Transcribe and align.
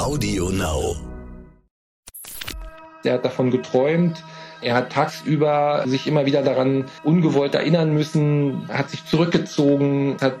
Audio 0.00 0.48
Now. 0.48 0.96
Er 3.04 3.12
hat 3.12 3.24
davon 3.26 3.50
geträumt, 3.50 4.24
er 4.62 4.74
hat 4.74 4.92
tagsüber 4.92 5.84
sich 5.86 6.06
immer 6.06 6.26
wieder 6.26 6.42
daran 6.42 6.86
ungewollt 7.02 7.54
erinnern 7.54 7.94
müssen, 7.94 8.68
hat 8.68 8.90
sich 8.90 9.04
zurückgezogen, 9.04 10.16
hat 10.20 10.38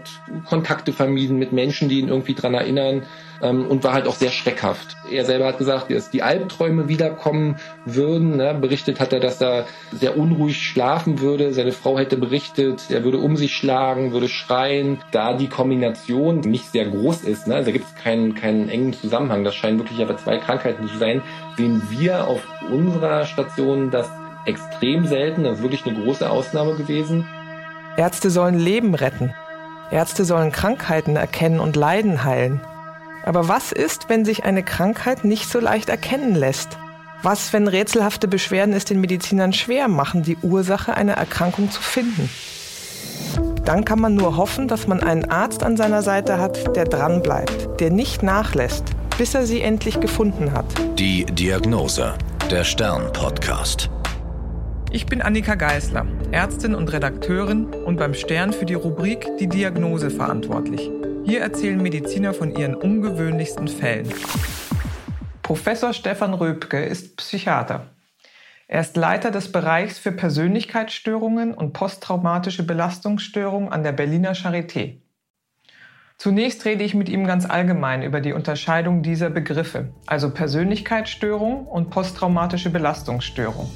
Kontakte 0.48 0.92
vermieden 0.92 1.38
mit 1.38 1.52
Menschen, 1.52 1.88
die 1.88 2.00
ihn 2.00 2.08
irgendwie 2.08 2.34
daran 2.34 2.54
erinnern 2.54 3.02
ähm, 3.42 3.66
und 3.66 3.84
war 3.84 3.92
halt 3.92 4.06
auch 4.06 4.14
sehr 4.14 4.30
schreckhaft. 4.30 4.96
Er 5.10 5.24
selber 5.24 5.46
hat 5.46 5.58
gesagt, 5.58 5.90
dass 5.90 6.10
die 6.10 6.22
Albträume 6.22 6.88
wiederkommen 6.88 7.56
würden. 7.84 8.36
Ne? 8.36 8.54
Berichtet 8.54 9.00
hat 9.00 9.12
er, 9.12 9.20
dass 9.20 9.40
er 9.40 9.66
sehr 9.92 10.16
unruhig 10.16 10.62
schlafen 10.62 11.20
würde. 11.20 11.52
Seine 11.52 11.72
Frau 11.72 11.98
hätte 11.98 12.16
berichtet, 12.16 12.90
er 12.90 13.04
würde 13.04 13.18
um 13.18 13.36
sich 13.36 13.54
schlagen, 13.54 14.12
würde 14.12 14.28
schreien. 14.28 14.98
Da 15.12 15.34
die 15.34 15.48
Kombination 15.48 16.40
nicht 16.40 16.66
sehr 16.66 16.86
groß 16.86 17.22
ist, 17.22 17.46
ne? 17.46 17.56
also 17.56 17.66
da 17.66 17.72
gibt 17.72 17.86
es 17.86 17.94
keinen, 17.94 18.34
keinen 18.34 18.68
engen 18.68 18.92
Zusammenhang, 18.92 19.44
das 19.44 19.54
scheinen 19.54 19.78
wirklich 19.78 20.00
aber 20.00 20.16
zwei 20.16 20.38
Krankheiten 20.38 20.88
zu 20.88 20.98
sein, 20.98 21.22
sehen 21.56 21.82
wir 21.90 22.26
auf 22.26 22.46
unserer 22.70 23.24
Station 23.24 23.90
das 23.90 24.09
extrem 24.50 25.06
selten. 25.06 25.44
Das 25.44 25.56
ist 25.56 25.62
wirklich 25.62 25.86
eine 25.86 26.02
große 26.02 26.28
Ausnahme 26.28 26.76
gewesen. 26.76 27.26
Ärzte 27.96 28.30
sollen 28.30 28.58
Leben 28.58 28.94
retten. 28.94 29.32
Ärzte 29.90 30.24
sollen 30.24 30.52
Krankheiten 30.52 31.16
erkennen 31.16 31.60
und 31.60 31.76
Leiden 31.76 32.24
heilen. 32.24 32.60
Aber 33.24 33.48
was 33.48 33.72
ist, 33.72 34.08
wenn 34.08 34.24
sich 34.24 34.44
eine 34.44 34.62
Krankheit 34.62 35.24
nicht 35.24 35.48
so 35.48 35.60
leicht 35.60 35.88
erkennen 35.88 36.34
lässt? 36.34 36.78
Was, 37.22 37.52
wenn 37.52 37.68
rätselhafte 37.68 38.28
Beschwerden 38.28 38.74
es 38.74 38.86
den 38.86 39.00
Medizinern 39.00 39.52
schwer 39.52 39.88
machen, 39.88 40.22
die 40.22 40.38
Ursache 40.38 40.96
einer 40.96 41.14
Erkrankung 41.14 41.70
zu 41.70 41.82
finden? 41.82 42.30
Dann 43.64 43.84
kann 43.84 44.00
man 44.00 44.14
nur 44.14 44.36
hoffen, 44.36 44.68
dass 44.68 44.86
man 44.86 45.02
einen 45.02 45.30
Arzt 45.30 45.62
an 45.62 45.76
seiner 45.76 46.02
Seite 46.02 46.38
hat, 46.38 46.74
der 46.74 46.86
dranbleibt, 46.86 47.80
der 47.80 47.90
nicht 47.90 48.22
nachlässt, 48.22 48.84
bis 49.18 49.34
er 49.34 49.44
sie 49.44 49.60
endlich 49.60 50.00
gefunden 50.00 50.52
hat. 50.52 50.64
Die 50.98 51.26
Diagnose, 51.26 52.14
der 52.50 52.64
Stern-Podcast. 52.64 53.90
Ich 54.92 55.06
bin 55.06 55.22
Annika 55.22 55.54
Geisler, 55.54 56.04
Ärztin 56.32 56.74
und 56.74 56.92
Redakteurin 56.92 57.66
und 57.66 57.96
beim 57.96 58.12
Stern 58.12 58.52
für 58.52 58.64
die 58.64 58.74
Rubrik 58.74 59.24
Die 59.38 59.46
Diagnose 59.46 60.10
verantwortlich. 60.10 60.90
Hier 61.24 61.42
erzählen 61.42 61.80
Mediziner 61.80 62.34
von 62.34 62.56
ihren 62.56 62.74
ungewöhnlichsten 62.74 63.68
Fällen. 63.68 64.12
Professor 65.42 65.92
Stefan 65.92 66.34
Röpke 66.34 66.84
ist 66.84 67.16
Psychiater. 67.18 67.90
Er 68.66 68.80
ist 68.80 68.96
Leiter 68.96 69.30
des 69.30 69.52
Bereichs 69.52 70.00
für 70.00 70.10
Persönlichkeitsstörungen 70.10 71.54
und 71.54 71.72
posttraumatische 71.72 72.64
Belastungsstörungen 72.64 73.70
an 73.70 73.84
der 73.84 73.92
Berliner 73.92 74.32
Charité. 74.32 74.96
Zunächst 76.18 76.64
rede 76.64 76.82
ich 76.82 76.94
mit 76.94 77.08
ihm 77.08 77.28
ganz 77.28 77.48
allgemein 77.48 78.02
über 78.02 78.20
die 78.20 78.32
Unterscheidung 78.32 79.04
dieser 79.04 79.30
Begriffe, 79.30 79.94
also 80.06 80.30
Persönlichkeitsstörung 80.30 81.68
und 81.68 81.90
posttraumatische 81.90 82.70
Belastungsstörung. 82.70 83.70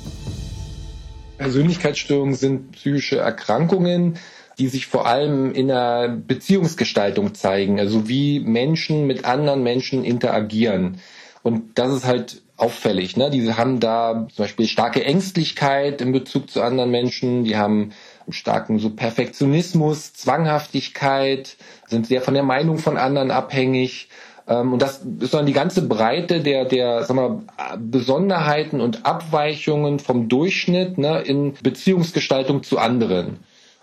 Persönlichkeitsstörungen 1.38 2.34
sind 2.34 2.72
psychische 2.72 3.18
Erkrankungen, 3.18 4.18
die 4.58 4.68
sich 4.68 4.86
vor 4.86 5.06
allem 5.06 5.52
in 5.52 5.68
der 5.68 6.08
Beziehungsgestaltung 6.08 7.34
zeigen, 7.34 7.80
also 7.80 8.08
wie 8.08 8.40
Menschen 8.40 9.06
mit 9.06 9.24
anderen 9.24 9.62
Menschen 9.62 10.05
interagieren. 10.05 10.98
Und 11.42 11.78
das 11.78 11.92
ist 11.92 12.05
halt 12.05 12.42
auffällig. 12.56 13.16
Ne? 13.16 13.30
Die 13.30 13.52
haben 13.52 13.80
da 13.80 14.28
zum 14.34 14.44
Beispiel 14.44 14.68
starke 14.68 15.05
Ängstlichkeit 15.05 16.00
in 16.00 16.12
Bezug 16.12 16.50
zu 16.50 16.62
anderen 16.62 16.90
Menschen, 16.90 17.44
die 17.44 17.56
haben 17.56 17.90
starken 18.30 18.78
so 18.78 18.90
Perfektionismus, 18.90 20.14
Zwanghaftigkeit, 20.14 21.56
sind 21.88 22.06
sehr 22.06 22.22
von 22.22 22.34
der 22.34 22.44
Meinung 22.44 22.78
von 22.78 22.96
anderen 22.96 23.30
abhängig. 23.30 24.08
Ähm, 24.47 24.75
und 24.75 24.83
das 24.83 25.05
ist 25.20 25.34
dann 25.34 25.47
die 25.47 25.53
ganze 25.53 25.87
Breite 25.87 26.41
der, 26.41 26.64
der 26.64 27.05
sag 27.05 27.17
mal, 27.17 27.42
Besonderheiten 27.78 28.81
und 28.81 29.06
Abweichungen 29.06 29.98
vom 29.98 30.28
Durchschnitt 30.28 30.98
ne, 30.98 31.20
in 31.20 31.55
Beziehungsgestaltung 31.62 32.63
zu 32.63 32.79
anderen. 32.79 33.39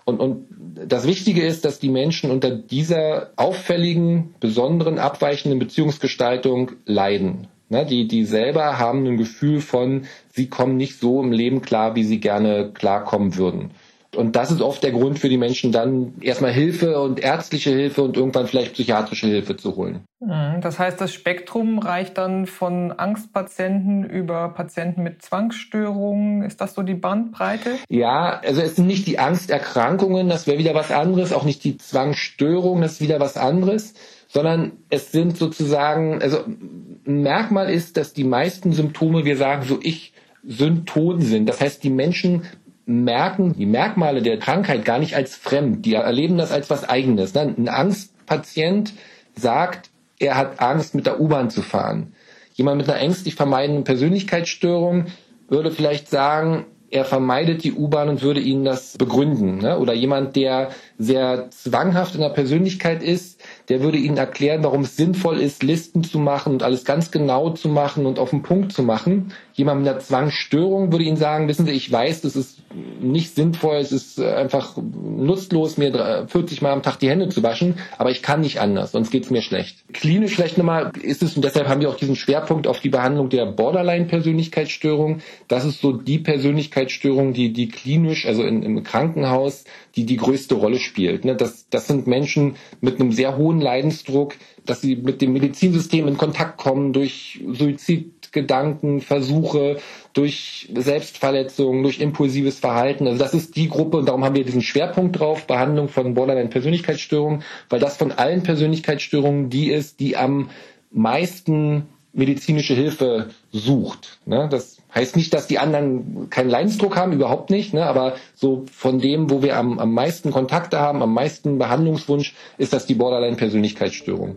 Und, 0.05 0.19
und 0.19 0.47
das 0.87 1.05
Wichtige 1.07 1.45
ist, 1.45 1.65
dass 1.65 1.79
die 1.79 1.89
Menschen 1.89 2.31
unter 2.31 2.49
dieser 2.51 3.31
auffälligen, 3.35 4.35
besonderen, 4.39 4.99
abweichenden 4.99 5.59
Beziehungsgestaltung 5.59 6.71
leiden. 6.85 7.47
Ne, 7.69 7.85
die, 7.85 8.07
die 8.07 8.25
selber 8.25 8.79
haben 8.79 9.05
ein 9.05 9.17
Gefühl 9.17 9.61
von, 9.61 10.03
sie 10.33 10.47
kommen 10.47 10.75
nicht 10.75 10.99
so 10.99 11.21
im 11.21 11.31
Leben 11.31 11.61
klar, 11.61 11.95
wie 11.95 12.03
sie 12.03 12.19
gerne 12.19 12.71
klarkommen 12.73 13.37
würden. 13.37 13.71
Und 14.15 14.35
das 14.35 14.51
ist 14.51 14.61
oft 14.61 14.83
der 14.83 14.91
Grund 14.91 15.19
für 15.19 15.29
die 15.29 15.37
Menschen, 15.37 15.71
dann 15.71 16.15
erstmal 16.19 16.51
Hilfe 16.51 16.99
und 16.99 17.19
ärztliche 17.21 17.69
Hilfe 17.69 18.01
und 18.01 18.17
irgendwann 18.17 18.45
vielleicht 18.47 18.73
psychiatrische 18.73 19.27
Hilfe 19.27 19.55
zu 19.55 19.77
holen. 19.77 20.01
Mhm, 20.19 20.59
das 20.61 20.79
heißt, 20.79 20.99
das 20.99 21.13
Spektrum 21.13 21.79
reicht 21.79 22.17
dann 22.17 22.45
von 22.45 22.91
Angstpatienten 22.91 24.03
über 24.03 24.49
Patienten 24.49 25.01
mit 25.03 25.21
Zwangsstörungen. 25.21 26.43
Ist 26.43 26.59
das 26.59 26.73
so 26.73 26.83
die 26.83 26.93
Bandbreite? 26.93 27.77
Ja, 27.89 28.41
also 28.45 28.61
es 28.61 28.75
sind 28.75 28.87
nicht 28.87 29.07
die 29.07 29.17
Angsterkrankungen, 29.17 30.27
das 30.27 30.45
wäre 30.45 30.57
wieder 30.57 30.75
was 30.75 30.91
anderes, 30.91 31.31
auch 31.31 31.45
nicht 31.45 31.63
die 31.63 31.77
Zwangsstörungen, 31.77 32.81
das 32.81 32.93
ist 32.93 33.01
wieder 33.01 33.21
was 33.21 33.37
anderes, 33.37 33.93
sondern 34.27 34.73
es 34.89 35.13
sind 35.13 35.37
sozusagen, 35.37 36.21
also 36.21 36.39
ein 36.45 37.21
Merkmal 37.21 37.69
ist, 37.69 37.95
dass 37.95 38.11
die 38.11 38.25
meisten 38.25 38.73
Symptome, 38.73 39.23
wir 39.23 39.37
sagen 39.37 39.63
so 39.63 39.79
ich, 39.81 40.13
Symptom 40.43 41.21
sind. 41.21 41.47
Das 41.47 41.61
heißt, 41.61 41.83
die 41.83 41.89
Menschen 41.89 42.43
merken 42.85 43.53
die 43.53 43.65
Merkmale 43.65 44.21
der 44.21 44.39
Krankheit 44.39 44.85
gar 44.85 44.99
nicht 44.99 45.15
als 45.15 45.35
fremd. 45.35 45.85
Die 45.85 45.93
erleben 45.93 46.37
das 46.37 46.51
als 46.51 46.69
was 46.69 46.87
Eigenes. 46.87 47.35
Ein 47.35 47.69
Angstpatient 47.69 48.93
sagt, 49.35 49.89
er 50.19 50.37
hat 50.37 50.59
Angst, 50.61 50.95
mit 50.95 51.05
der 51.05 51.19
U-Bahn 51.19 51.49
zu 51.49 51.61
fahren. 51.61 52.13
Jemand 52.53 52.77
mit 52.77 52.89
einer 52.89 52.99
ängstlich 52.99 53.35
vermeidenden 53.35 53.83
Persönlichkeitsstörung 53.83 55.05
würde 55.47 55.71
vielleicht 55.71 56.09
sagen, 56.09 56.65
er 56.91 57.05
vermeidet 57.05 57.63
die 57.63 57.71
U-Bahn 57.71 58.09
und 58.09 58.21
würde 58.21 58.41
ihnen 58.41 58.65
das 58.65 58.97
begründen. 58.97 59.59
Ne? 59.59 59.79
Oder 59.79 59.93
jemand, 59.93 60.35
der 60.35 60.71
sehr 60.97 61.49
zwanghaft 61.49 62.15
in 62.15 62.21
der 62.21 62.29
Persönlichkeit 62.29 63.01
ist, 63.01 63.41
der 63.69 63.81
würde 63.81 63.97
ihnen 63.97 64.17
erklären, 64.17 64.63
warum 64.63 64.81
es 64.81 64.95
sinnvoll 64.95 65.39
ist, 65.39 65.63
Listen 65.63 66.03
zu 66.03 66.19
machen 66.19 66.53
und 66.53 66.63
alles 66.63 66.85
ganz 66.85 67.11
genau 67.11 67.51
zu 67.51 67.69
machen 67.69 68.05
und 68.05 68.19
auf 68.19 68.31
den 68.31 68.43
Punkt 68.43 68.73
zu 68.73 68.83
machen. 68.83 69.33
Jemand 69.53 69.81
mit 69.81 69.89
einer 69.89 69.99
Zwangsstörung 69.99 70.91
würde 70.91 71.05
ihnen 71.05 71.17
sagen, 71.17 71.47
wissen 71.47 71.65
Sie, 71.65 71.71
ich 71.71 71.91
weiß, 71.91 72.21
das 72.21 72.35
ist 72.35 72.59
nicht 73.01 73.35
sinnvoll, 73.35 73.77
es 73.77 73.91
ist 73.91 74.19
einfach 74.19 74.77
nutzlos, 74.77 75.77
mir 75.77 76.25
40 76.27 76.61
Mal 76.61 76.71
am 76.71 76.83
Tag 76.83 76.97
die 76.97 77.09
Hände 77.09 77.29
zu 77.29 77.43
waschen, 77.43 77.75
aber 77.97 78.11
ich 78.11 78.21
kann 78.21 78.41
nicht 78.41 78.59
anders, 78.59 78.91
sonst 78.91 79.11
geht 79.11 79.23
es 79.25 79.29
mir 79.29 79.41
schlecht. 79.41 79.83
Klinisch 79.93 80.35
vielleicht 80.35 80.57
nochmal 80.57 80.91
ist 81.01 81.23
es, 81.23 81.35
und 81.35 81.43
deshalb 81.43 81.67
haben 81.67 81.81
wir 81.81 81.89
auch 81.89 81.95
diesen 81.95 82.15
Schwerpunkt 82.15 82.67
auf 82.67 82.79
die 82.79 82.89
Behandlung 82.89 83.29
der 83.29 83.45
Borderline-Persönlichkeitsstörung. 83.45 85.19
Das 85.47 85.65
ist 85.65 85.81
so 85.81 85.91
die 85.93 86.19
Persönlichkeitsstörung, 86.19 87.33
die, 87.33 87.53
die 87.53 87.69
klinisch, 87.69 88.25
also 88.25 88.43
in, 88.43 88.63
im 88.63 88.83
Krankenhaus, 88.83 89.65
die 89.95 90.05
die 90.05 90.17
größte 90.17 90.55
Rolle 90.55 90.79
spielt. 90.79 91.25
Ne? 91.25 91.35
Das, 91.35 91.67
das 91.69 91.87
sind 91.87 92.07
Menschen 92.07 92.55
mit 92.79 92.99
einem 92.99 93.11
sehr 93.11 93.37
hohen 93.37 93.60
Leidensdruck, 93.61 94.35
dass 94.65 94.81
sie 94.81 94.95
mit 94.95 95.21
dem 95.21 95.33
Medizinsystem 95.33 96.07
in 96.07 96.17
Kontakt 96.17 96.57
kommen 96.57 96.93
durch 96.93 97.43
Suizidgedanken, 97.51 99.01
Versuche, 99.01 99.77
durch 100.13 100.69
Selbstverletzungen, 100.75 101.83
durch 101.83 101.99
impulsives 101.99 102.59
Verhalten. 102.59 103.07
Also 103.07 103.19
das 103.19 103.33
ist 103.33 103.55
die 103.55 103.69
Gruppe 103.69 103.97
und 103.97 104.07
darum 104.07 104.25
haben 104.25 104.35
wir 104.35 104.43
diesen 104.43 104.61
Schwerpunkt 104.61 105.19
drauf, 105.19 105.47
Behandlung 105.47 105.87
von 105.87 106.13
Borderline-Persönlichkeitsstörungen, 106.13 107.43
weil 107.69 107.79
das 107.79 107.97
von 107.97 108.11
allen 108.11 108.43
Persönlichkeitsstörungen 108.43 109.49
die 109.49 109.71
ist, 109.71 109.99
die 109.99 110.17
am 110.17 110.49
meisten 110.91 111.87
medizinische 112.13 112.73
Hilfe 112.73 113.29
sucht. 113.51 114.19
Ne? 114.25 114.47
Das 114.49 114.77
heißt 114.93 115.15
nicht, 115.15 115.33
dass 115.33 115.47
die 115.47 115.59
anderen 115.59 116.29
keinen 116.29 116.49
Leidensdruck 116.49 116.95
haben, 116.95 117.13
überhaupt 117.13 117.49
nicht. 117.49 117.73
Ne? 117.73 117.85
Aber 117.85 118.15
so 118.35 118.65
von 118.71 118.99
dem, 118.99 119.29
wo 119.29 119.41
wir 119.41 119.57
am, 119.57 119.79
am 119.79 119.93
meisten 119.93 120.31
Kontakte 120.31 120.79
haben, 120.79 121.01
am 121.01 121.13
meisten 121.13 121.57
Behandlungswunsch, 121.57 122.35
ist 122.57 122.73
das 122.73 122.85
die 122.85 122.95
Borderline-Persönlichkeitsstörung. 122.95 124.35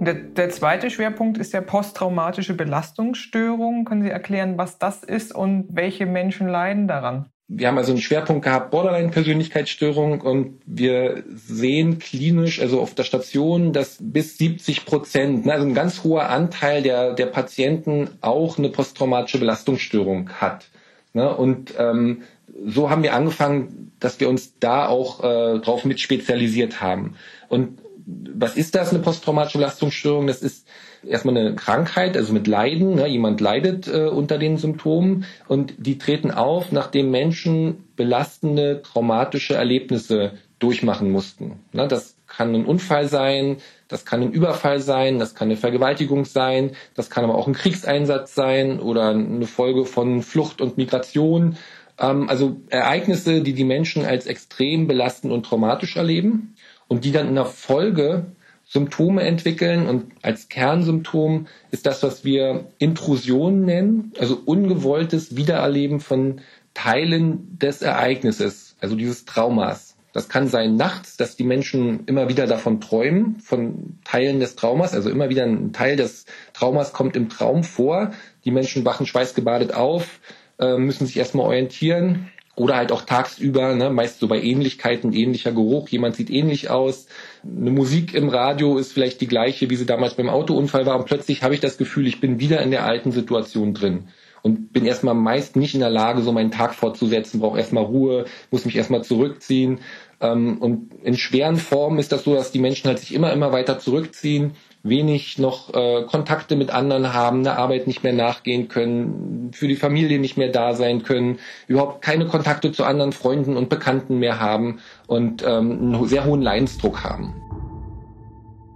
Der, 0.00 0.14
der, 0.14 0.50
zweite 0.50 0.90
Schwerpunkt 0.90 1.38
ist 1.38 1.54
der 1.54 1.60
posttraumatische 1.60 2.54
Belastungsstörung. 2.54 3.84
Können 3.84 4.02
Sie 4.02 4.10
erklären, 4.10 4.58
was 4.58 4.78
das 4.78 5.04
ist 5.04 5.32
und 5.32 5.68
welche 5.70 6.06
Menschen 6.06 6.48
leiden 6.48 6.88
daran? 6.88 7.26
Wir 7.54 7.68
haben 7.68 7.76
also 7.76 7.92
einen 7.92 8.00
Schwerpunkt 8.00 8.44
gehabt, 8.44 8.70
Borderline-Persönlichkeitsstörung 8.70 10.22
und 10.22 10.60
wir 10.64 11.22
sehen 11.34 11.98
klinisch, 11.98 12.60
also 12.60 12.80
auf 12.80 12.94
der 12.94 13.04
Station, 13.04 13.74
dass 13.74 13.98
bis 14.00 14.38
70 14.38 14.86
Prozent, 14.86 15.48
also 15.48 15.66
ein 15.66 15.74
ganz 15.74 16.02
hoher 16.02 16.30
Anteil 16.30 16.82
der, 16.82 17.12
der 17.12 17.26
Patienten 17.26 18.08
auch 18.22 18.56
eine 18.56 18.70
posttraumatische 18.70 19.38
Belastungsstörung 19.38 20.30
hat. 20.30 20.66
Ne? 21.12 21.34
Und 21.34 21.74
ähm, 21.78 22.22
so 22.64 22.88
haben 22.88 23.02
wir 23.02 23.14
angefangen, 23.14 23.92
dass 24.00 24.18
wir 24.18 24.30
uns 24.30 24.58
da 24.58 24.86
auch 24.88 25.22
äh, 25.22 25.58
drauf 25.58 25.84
mit 25.84 26.00
spezialisiert 26.00 26.80
haben. 26.80 27.16
Und 27.48 27.80
was 28.06 28.56
ist 28.56 28.74
das, 28.74 28.90
eine 28.90 29.00
posttraumatische 29.00 29.58
Belastungsstörung? 29.58 30.26
Das 30.26 30.42
ist 30.42 30.66
erstmal 31.06 31.36
eine 31.36 31.54
Krankheit, 31.54 32.16
also 32.16 32.32
mit 32.32 32.46
Leiden. 32.46 32.96
Ne? 32.96 33.06
Jemand 33.06 33.40
leidet 33.40 33.88
äh, 33.88 34.06
unter 34.06 34.38
den 34.38 34.56
Symptomen 34.56 35.24
und 35.48 35.74
die 35.78 35.98
treten 35.98 36.30
auf, 36.30 36.72
nachdem 36.72 37.10
Menschen 37.10 37.84
belastende, 37.96 38.82
traumatische 38.82 39.54
Erlebnisse 39.54 40.32
durchmachen 40.58 41.10
mussten. 41.10 41.60
Ne? 41.72 41.88
Das 41.88 42.16
kann 42.26 42.54
ein 42.54 42.64
Unfall 42.64 43.08
sein, 43.08 43.58
das 43.88 44.04
kann 44.04 44.22
ein 44.22 44.32
Überfall 44.32 44.80
sein, 44.80 45.18
das 45.18 45.34
kann 45.34 45.48
eine 45.48 45.56
Vergewaltigung 45.56 46.24
sein, 46.24 46.72
das 46.94 47.10
kann 47.10 47.24
aber 47.24 47.34
auch 47.34 47.46
ein 47.46 47.52
Kriegseinsatz 47.52 48.34
sein 48.34 48.80
oder 48.80 49.10
eine 49.10 49.46
Folge 49.46 49.84
von 49.84 50.22
Flucht 50.22 50.60
und 50.60 50.78
Migration. 50.78 51.56
Ähm, 51.98 52.28
also 52.28 52.60
Ereignisse, 52.70 53.42
die 53.42 53.52
die 53.52 53.64
Menschen 53.64 54.06
als 54.06 54.26
extrem 54.26 54.86
belastend 54.86 55.32
und 55.32 55.44
traumatisch 55.44 55.96
erleben 55.96 56.54
und 56.88 57.04
die 57.04 57.12
dann 57.12 57.28
in 57.28 57.34
der 57.34 57.44
Folge 57.44 58.26
Symptome 58.72 59.22
entwickeln. 59.22 59.86
Und 59.86 60.12
als 60.22 60.48
Kernsymptom 60.48 61.46
ist 61.70 61.84
das, 61.84 62.02
was 62.02 62.24
wir 62.24 62.68
Intrusion 62.78 63.66
nennen, 63.66 64.12
also 64.18 64.40
ungewolltes 64.42 65.36
Wiedererleben 65.36 66.00
von 66.00 66.40
Teilen 66.72 67.58
des 67.58 67.82
Ereignisses, 67.82 68.76
also 68.80 68.96
dieses 68.96 69.26
Traumas. 69.26 69.96
Das 70.14 70.30
kann 70.30 70.48
sein 70.48 70.76
nachts, 70.76 71.18
dass 71.18 71.36
die 71.36 71.44
Menschen 71.44 72.04
immer 72.06 72.30
wieder 72.30 72.46
davon 72.46 72.80
träumen, 72.80 73.40
von 73.40 73.98
Teilen 74.04 74.40
des 74.40 74.56
Traumas. 74.56 74.94
Also 74.94 75.10
immer 75.10 75.28
wieder 75.28 75.44
ein 75.44 75.72
Teil 75.74 75.96
des 75.96 76.24
Traumas 76.54 76.94
kommt 76.94 77.14
im 77.14 77.28
Traum 77.28 77.64
vor. 77.64 78.12
Die 78.46 78.50
Menschen 78.50 78.86
wachen 78.86 79.04
schweißgebadet 79.04 79.74
auf, 79.74 80.20
äh, 80.58 80.78
müssen 80.78 81.06
sich 81.06 81.18
erstmal 81.18 81.46
orientieren. 81.46 82.30
Oder 82.54 82.76
halt 82.76 82.92
auch 82.92 83.02
tagsüber, 83.02 83.74
ne, 83.74 83.88
meist 83.88 84.20
so 84.20 84.28
bei 84.28 84.40
Ähnlichkeiten, 84.40 85.14
ähnlicher 85.14 85.52
Geruch, 85.52 85.88
jemand 85.88 86.16
sieht 86.16 86.28
ähnlich 86.28 86.68
aus. 86.68 87.06
Eine 87.44 87.70
Musik 87.70 88.12
im 88.14 88.28
Radio 88.28 88.76
ist 88.76 88.92
vielleicht 88.92 89.22
die 89.22 89.26
gleiche, 89.26 89.70
wie 89.70 89.76
sie 89.76 89.86
damals 89.86 90.14
beim 90.14 90.28
Autounfall 90.28 90.84
war. 90.84 90.98
Und 90.98 91.06
plötzlich 91.06 91.42
habe 91.42 91.54
ich 91.54 91.60
das 91.60 91.78
Gefühl, 91.78 92.06
ich 92.06 92.20
bin 92.20 92.40
wieder 92.40 92.60
in 92.60 92.70
der 92.70 92.84
alten 92.84 93.10
Situation 93.10 93.72
drin 93.72 94.08
und 94.42 94.72
bin 94.72 94.84
erstmal 94.84 95.14
meist 95.14 95.56
nicht 95.56 95.74
in 95.74 95.80
der 95.80 95.90
Lage, 95.90 96.20
so 96.20 96.32
meinen 96.32 96.50
Tag 96.50 96.74
fortzusetzen, 96.74 97.40
brauche 97.40 97.58
erstmal 97.58 97.84
Ruhe, 97.84 98.26
muss 98.50 98.64
mich 98.64 98.76
erstmal 98.76 99.02
zurückziehen. 99.02 99.80
Ähm, 100.20 100.58
und 100.58 100.92
in 101.02 101.16
schweren 101.16 101.56
Formen 101.56 101.98
ist 101.98 102.12
das 102.12 102.24
so, 102.24 102.34
dass 102.34 102.52
die 102.52 102.58
Menschen 102.58 102.88
halt 102.88 102.98
sich 102.98 103.14
immer, 103.14 103.32
immer 103.32 103.52
weiter 103.52 103.78
zurückziehen, 103.78 104.52
wenig 104.82 105.38
noch 105.38 105.72
äh, 105.74 106.02
Kontakte 106.04 106.56
mit 106.56 106.70
anderen 106.70 107.12
haben, 107.12 107.44
der 107.44 107.58
Arbeit 107.58 107.86
nicht 107.86 108.02
mehr 108.02 108.12
nachgehen 108.12 108.68
können, 108.68 109.50
für 109.52 109.68
die 109.68 109.76
Familie 109.76 110.18
nicht 110.18 110.36
mehr 110.36 110.48
da 110.48 110.74
sein 110.74 111.02
können, 111.02 111.38
überhaupt 111.68 112.02
keine 112.02 112.26
Kontakte 112.26 112.72
zu 112.72 112.84
anderen 112.84 113.12
Freunden 113.12 113.56
und 113.56 113.68
Bekannten 113.68 114.18
mehr 114.18 114.40
haben 114.40 114.80
und 115.06 115.42
ähm, 115.42 115.94
einen 115.94 116.06
sehr 116.06 116.24
hohen 116.24 116.42
Leidensdruck 116.42 117.04
haben. 117.04 117.34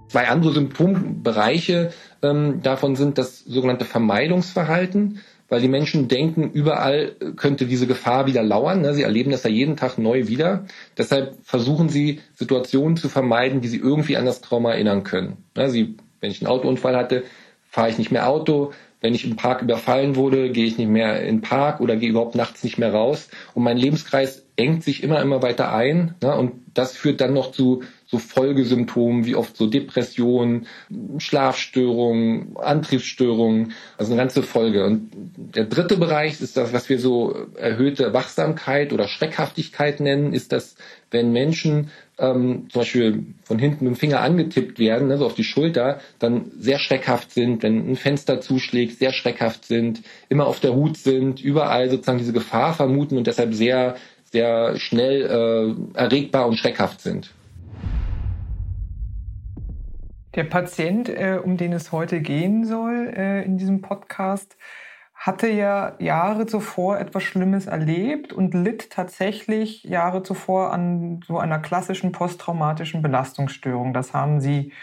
Zwei 0.08 0.28
andere 0.28 0.52
Symptombereiche 0.52 1.92
ähm, 2.22 2.62
davon 2.62 2.94
sind 2.94 3.18
das 3.18 3.40
sogenannte 3.40 3.84
Vermeidungsverhalten 3.84 5.20
weil 5.48 5.60
die 5.60 5.68
Menschen 5.68 6.08
denken, 6.08 6.50
überall 6.50 7.12
könnte 7.36 7.66
diese 7.66 7.86
Gefahr 7.86 8.26
wieder 8.26 8.42
lauern. 8.42 8.82
Ne? 8.82 8.94
Sie 8.94 9.02
erleben 9.02 9.30
das 9.30 9.44
ja 9.44 9.50
jeden 9.50 9.76
Tag 9.76 9.98
neu 9.98 10.28
wieder. 10.28 10.66
Deshalb 10.98 11.36
versuchen 11.42 11.88
sie, 11.88 12.20
Situationen 12.34 12.96
zu 12.96 13.08
vermeiden, 13.08 13.60
die 13.60 13.68
sie 13.68 13.78
irgendwie 13.78 14.16
an 14.16 14.26
das 14.26 14.40
Trauma 14.40 14.72
erinnern 14.72 15.04
können. 15.04 15.36
Ne? 15.56 15.70
Sie, 15.70 15.96
wenn 16.20 16.30
ich 16.30 16.40
einen 16.40 16.50
Autounfall 16.50 16.96
hatte, 16.96 17.24
fahre 17.70 17.90
ich 17.90 17.98
nicht 17.98 18.10
mehr 18.10 18.28
Auto. 18.28 18.72
Wenn 19.00 19.14
ich 19.14 19.24
im 19.24 19.36
Park 19.36 19.62
überfallen 19.62 20.16
wurde, 20.16 20.50
gehe 20.50 20.64
ich 20.64 20.78
nicht 20.78 20.88
mehr 20.88 21.20
in 21.20 21.36
den 21.36 21.40
Park 21.42 21.80
oder 21.80 21.96
gehe 21.96 22.08
überhaupt 22.08 22.34
nachts 22.34 22.64
nicht 22.64 22.78
mehr 22.78 22.92
raus. 22.92 23.28
Und 23.54 23.62
mein 23.62 23.76
Lebenskreis 23.76 24.46
engt 24.56 24.82
sich 24.82 25.02
immer, 25.02 25.20
immer 25.20 25.42
weiter 25.42 25.72
ein. 25.72 26.14
Ne? 26.22 26.34
Und 26.34 26.52
das 26.74 26.96
führt 26.96 27.20
dann 27.20 27.34
noch 27.34 27.52
zu 27.52 27.82
so 28.06 28.18
Folgesymptomen 28.18 29.26
wie 29.26 29.34
oft 29.34 29.56
so 29.56 29.66
Depressionen, 29.66 30.66
Schlafstörungen, 31.18 32.56
Antriebsstörungen, 32.56 33.72
also 33.98 34.12
eine 34.12 34.22
ganze 34.22 34.42
Folge. 34.42 34.84
Und 34.84 35.10
der 35.36 35.64
dritte 35.64 35.96
Bereich 35.96 36.40
ist 36.40 36.56
das, 36.56 36.72
was 36.72 36.88
wir 36.88 37.00
so 37.00 37.34
erhöhte 37.56 38.12
Wachsamkeit 38.12 38.92
oder 38.92 39.08
Schreckhaftigkeit 39.08 39.98
nennen, 40.00 40.32
ist 40.32 40.52
das, 40.52 40.76
wenn 41.10 41.32
Menschen 41.32 41.90
ähm, 42.18 42.68
zum 42.70 42.80
Beispiel 42.80 43.24
von 43.44 43.58
hinten 43.58 43.84
mit 43.84 43.94
dem 43.94 43.98
Finger 43.98 44.20
angetippt 44.20 44.78
werden, 44.78 45.08
ne, 45.08 45.18
so 45.18 45.26
auf 45.26 45.34
die 45.34 45.44
Schulter, 45.44 46.00
dann 46.18 46.52
sehr 46.58 46.78
schreckhaft 46.78 47.32
sind, 47.32 47.62
wenn 47.62 47.90
ein 47.90 47.96
Fenster 47.96 48.40
zuschlägt, 48.40 48.98
sehr 48.98 49.12
schreckhaft 49.12 49.64
sind, 49.64 50.02
immer 50.28 50.46
auf 50.46 50.60
der 50.60 50.74
Hut 50.74 50.96
sind, 50.96 51.40
überall 51.42 51.90
sozusagen 51.90 52.18
diese 52.18 52.32
Gefahr 52.32 52.72
vermuten 52.72 53.18
und 53.18 53.26
deshalb 53.26 53.52
sehr, 53.52 53.96
sehr 54.30 54.76
schnell 54.78 55.22
äh, 55.22 55.98
erregbar 55.98 56.46
und 56.46 56.56
schreckhaft 56.56 57.00
sind. 57.00 57.30
Der 60.36 60.44
Patient, 60.44 61.08
äh, 61.08 61.40
um 61.42 61.56
den 61.56 61.72
es 61.72 61.92
heute 61.92 62.20
gehen 62.20 62.66
soll 62.66 63.10
äh, 63.16 63.42
in 63.42 63.56
diesem 63.56 63.80
Podcast, 63.80 64.58
hatte 65.14 65.48
ja 65.48 65.94
Jahre 65.98 66.44
zuvor 66.44 66.98
etwas 66.98 67.22
Schlimmes 67.22 67.66
erlebt 67.66 68.34
und 68.34 68.52
litt 68.52 68.90
tatsächlich 68.90 69.82
Jahre 69.84 70.22
zuvor 70.22 70.74
an 70.74 71.22
so 71.26 71.38
einer 71.38 71.58
klassischen 71.58 72.12
posttraumatischen 72.12 73.00
Belastungsstörung. 73.00 73.94
Das 73.94 74.12
haben 74.12 74.40
Sie 74.40 74.74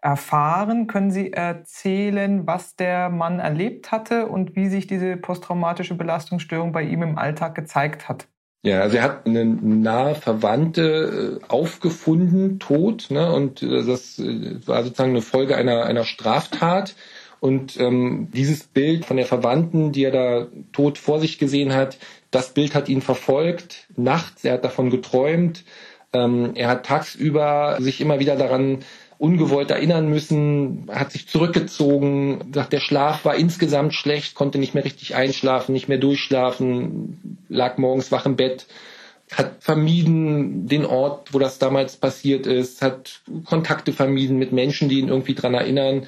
erfahren. 0.00 0.86
Können 0.86 1.10
Sie 1.10 1.32
erzählen, 1.32 2.46
was 2.46 2.76
der 2.76 3.10
Mann 3.10 3.40
erlebt 3.40 3.90
hatte 3.90 4.28
und 4.28 4.54
wie 4.54 4.68
sich 4.68 4.86
diese 4.86 5.16
posttraumatische 5.16 5.96
Belastungsstörung 5.96 6.70
bei 6.70 6.82
ihm 6.84 7.02
im 7.02 7.18
Alltag 7.18 7.56
gezeigt 7.56 8.08
hat? 8.08 8.28
Ja, 8.62 8.82
also 8.82 8.98
er 8.98 9.02
hat 9.04 9.26
eine 9.26 9.46
nahe 9.46 10.14
Verwandte 10.14 11.40
äh, 11.40 11.44
aufgefunden, 11.48 12.58
tot, 12.58 13.06
ne? 13.10 13.32
Und 13.32 13.62
äh, 13.62 13.84
das 13.86 14.18
äh, 14.18 14.66
war 14.66 14.84
sozusagen 14.84 15.10
eine 15.10 15.22
Folge 15.22 15.56
einer, 15.56 15.84
einer 15.84 16.04
Straftat. 16.04 16.94
Und 17.40 17.80
ähm, 17.80 18.28
dieses 18.34 18.64
Bild 18.64 19.06
von 19.06 19.16
der 19.16 19.24
Verwandten, 19.24 19.92
die 19.92 20.04
er 20.04 20.10
da 20.10 20.46
tot 20.72 20.98
vor 20.98 21.20
sich 21.20 21.38
gesehen 21.38 21.72
hat, 21.74 21.96
das 22.30 22.52
Bild 22.52 22.74
hat 22.74 22.90
ihn 22.90 23.00
verfolgt, 23.00 23.88
nachts, 23.96 24.44
er 24.44 24.54
hat 24.54 24.64
davon 24.64 24.90
geträumt. 24.90 25.64
Ähm, 26.12 26.52
er 26.54 26.68
hat 26.68 26.84
tagsüber 26.84 27.78
sich 27.80 28.02
immer 28.02 28.18
wieder 28.18 28.36
daran 28.36 28.80
ungewollt 29.20 29.70
erinnern 29.70 30.08
müssen, 30.08 30.88
hat 30.90 31.12
sich 31.12 31.28
zurückgezogen, 31.28 32.52
sagt, 32.54 32.72
der 32.72 32.80
Schlaf 32.80 33.26
war 33.26 33.34
insgesamt 33.34 33.92
schlecht, 33.92 34.34
konnte 34.34 34.56
nicht 34.56 34.74
mehr 34.74 34.84
richtig 34.84 35.14
einschlafen, 35.14 35.74
nicht 35.74 35.88
mehr 35.88 35.98
durchschlafen, 35.98 37.38
lag 37.50 37.76
morgens 37.76 38.10
wach 38.10 38.24
im 38.24 38.36
Bett, 38.36 38.64
hat 39.30 39.56
vermieden 39.60 40.66
den 40.68 40.86
Ort, 40.86 41.34
wo 41.34 41.38
das 41.38 41.58
damals 41.58 41.98
passiert 41.98 42.46
ist, 42.46 42.80
hat 42.80 43.20
Kontakte 43.44 43.92
vermieden 43.92 44.38
mit 44.38 44.52
Menschen, 44.52 44.88
die 44.88 45.00
ihn 45.00 45.08
irgendwie 45.08 45.34
dran 45.34 45.52
erinnern 45.52 46.06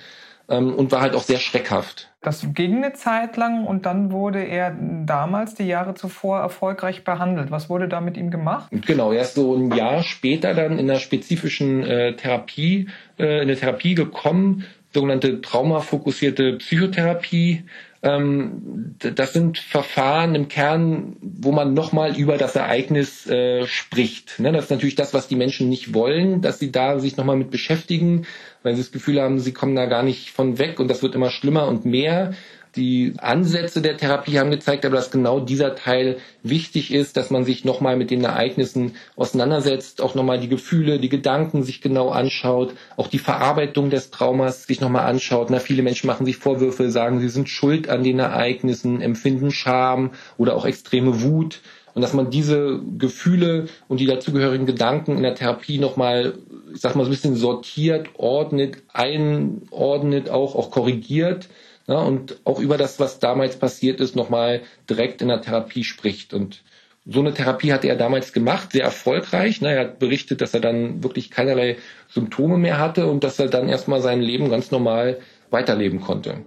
ähm, 0.49 0.75
und 0.75 0.91
war 0.91 1.03
halt 1.03 1.15
auch 1.15 1.23
sehr 1.23 1.39
schreckhaft. 1.39 2.09
Das 2.23 2.47
ging 2.55 2.77
eine 2.77 2.93
Zeit 2.93 3.37
lang 3.37 3.67
und 3.67 3.85
dann 3.85 4.13
wurde 4.13 4.45
er 4.45 4.77
damals, 5.05 5.57
die 5.57 5.67
Jahre 5.67 5.95
zuvor, 5.95 6.39
erfolgreich 6.39 7.03
behandelt. 7.03 7.51
Was 7.51 7.69
wurde 7.69 7.89
da 7.89 8.01
mit 8.01 8.17
ihm 8.17 8.31
gemacht? 8.31 8.71
Genau, 8.87 9.11
er 9.11 9.23
ist 9.23 9.35
so 9.35 9.57
ein 9.57 9.73
Jahr 9.73 10.05
später 10.05 10.55
dann 10.55 10.79
in 10.79 10.89
einer 10.89 11.01
spezifischen 11.01 11.83
äh, 11.83 12.15
Therapie, 12.15 12.89
äh, 13.19 13.39
in 13.39 13.43
eine 13.43 13.57
Therapie 13.57 13.97
gekommen, 13.97 14.65
sogenannte 14.95 15.41
traumafokussierte 15.41 16.59
Psychotherapie. 16.59 17.65
Ähm, 18.03 18.97
das 18.99 19.33
sind 19.33 19.59
Verfahren 19.59 20.35
im 20.35 20.49
Kern, 20.49 21.17
wo 21.21 21.53
man 21.53 21.73
nochmal 21.73 22.17
über 22.17 22.37
das 22.37 22.57
Ereignis 22.57 23.27
äh, 23.29 23.67
spricht. 23.67 24.41
Ne? 24.41 24.53
Das 24.53 24.65
ist 24.65 24.71
natürlich 24.71 24.97
das, 24.97 25.15
was 25.15 25.29
die 25.29 25.37
Menschen 25.37 25.69
nicht 25.69 25.95
wollen, 25.95 26.41
dass 26.43 26.59
sie 26.59 26.73
da 26.73 26.99
sich 26.99 27.17
nochmal 27.17 27.37
mit 27.37 27.51
beschäftigen 27.51 28.27
weil 28.63 28.75
sie 28.75 28.83
das 28.83 28.93
Gefühl 28.93 29.21
haben, 29.21 29.39
sie 29.39 29.53
kommen 29.53 29.77
da 29.77 29.87
gar 29.87 30.03
nicht 30.03 30.31
von 30.31 30.59
weg 30.59 30.81
und 30.81 30.89
das 30.89 31.03
wird 31.03 31.15
immer 31.15 31.31
schlimmer 31.31 31.67
und 31.67 31.85
mehr. 31.85 32.35
Die 32.75 33.13
Ansätze 33.19 33.83
der 33.83 33.99
Therapie 33.99 34.39
haben 34.39 34.51
gezeigt, 34.51 34.87
aber 34.87 34.97
dass 34.97 35.11
genau 35.11 35.41
dieser 35.41 35.75
Teil 35.75 36.17
wichtig 36.43 36.93
ist, 36.93 37.19
dass 37.19 37.29
man 37.29 37.45
sich 37.45 37.67
nochmal 37.67 37.97
mit 37.97 38.11
den 38.11 38.25
Ereignissen 38.25 38.95
auseinandersetzt, 39.15 40.01
auch 40.01 40.15
nochmal 40.15 40.41
die 40.41 40.49
Gefühle, 40.49 40.99
die 40.99 41.11
Gedanken 41.11 41.65
sich 41.65 41.83
genau 41.83 42.09
anschaut, 42.09 42.73
auch 42.97 43.09
die 43.09 43.19
Verarbeitung 43.19 43.91
des 43.91 44.11
Traumas 44.11 44.65
sich 44.65 44.81
nochmal 44.81 45.05
anschaut. 45.05 45.51
Na, 45.51 45.59
viele 45.59 45.83
Menschen 45.83 46.07
machen 46.07 46.25
sich 46.25 46.39
Vorwürfe, 46.39 46.91
sagen, 46.91 47.21
sie 47.21 47.29
sind 47.29 47.51
schuld 47.51 47.91
an 47.91 48.05
den 48.05 48.19
Ereignissen, 48.19 49.03
empfinden 49.03 49.51
Scham 49.51 50.13
oder 50.39 50.57
auch 50.57 50.65
extreme 50.65 51.21
Wut 51.21 51.61
und 51.93 52.01
dass 52.01 52.15
man 52.15 52.31
diese 52.31 52.81
Gefühle 52.97 53.67
und 53.89 54.01
die 54.01 54.07
dazugehörigen 54.07 54.65
Gedanken 54.65 55.19
in 55.19 55.23
der 55.23 55.35
Therapie 55.35 55.79
nochmal, 55.79 56.39
ich 56.73 56.81
sag 56.81 56.97
mal, 56.97 57.05
so 57.05 57.11
ein 57.11 57.13
bisschen 57.13 57.37
sortiert, 57.37 58.09
ordnet, 58.15 58.79
einordnet, 58.95 60.31
auch, 60.31 60.55
auch 60.55 60.71
korrigiert 60.71 61.51
ja, 61.93 61.99
und 61.99 62.41
auch 62.45 62.59
über 62.59 62.79
das, 62.79 62.99
was 63.01 63.19
damals 63.19 63.57
passiert 63.57 64.01
ist, 64.01 64.17
nochmal 64.17 64.63
direkt 64.89 65.21
in 65.21 65.29
der 65.29 65.43
Therapie 65.43 65.85
spricht. 65.85 66.33
Und 66.33 66.63
so 67.05 67.21
eine 67.21 67.35
Therapie 67.35 67.71
hatte 67.73 67.89
er 67.89 67.97
damals 67.97 68.33
gemacht, 68.33 68.73
sehr 68.73 68.85
erfolgreich. 68.85 69.61
Er 69.61 69.81
hat 69.81 69.99
berichtet, 69.99 70.41
dass 70.41 70.55
er 70.55 70.61
dann 70.61 71.03
wirklich 71.03 71.31
keinerlei 71.31 71.77
Symptome 72.09 72.57
mehr 72.57 72.79
hatte 72.79 73.09
und 73.09 73.25
dass 73.25 73.39
er 73.39 73.49
dann 73.49 73.69
erstmal 73.69 74.01
sein 74.01 74.23
Leben 74.23 74.49
ganz 74.49 74.71
normal 74.71 75.19
weiterleben 75.51 76.01
konnte. 76.01 76.47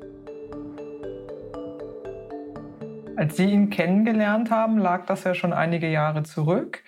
Als 3.15 3.37
Sie 3.37 3.45
ihn 3.45 3.69
kennengelernt 3.69 4.49
haben, 4.49 4.79
lag 4.79 5.05
das 5.05 5.25
ja 5.25 5.35
schon 5.35 5.53
einige 5.53 5.89
Jahre 5.89 6.23
zurück. 6.23 6.81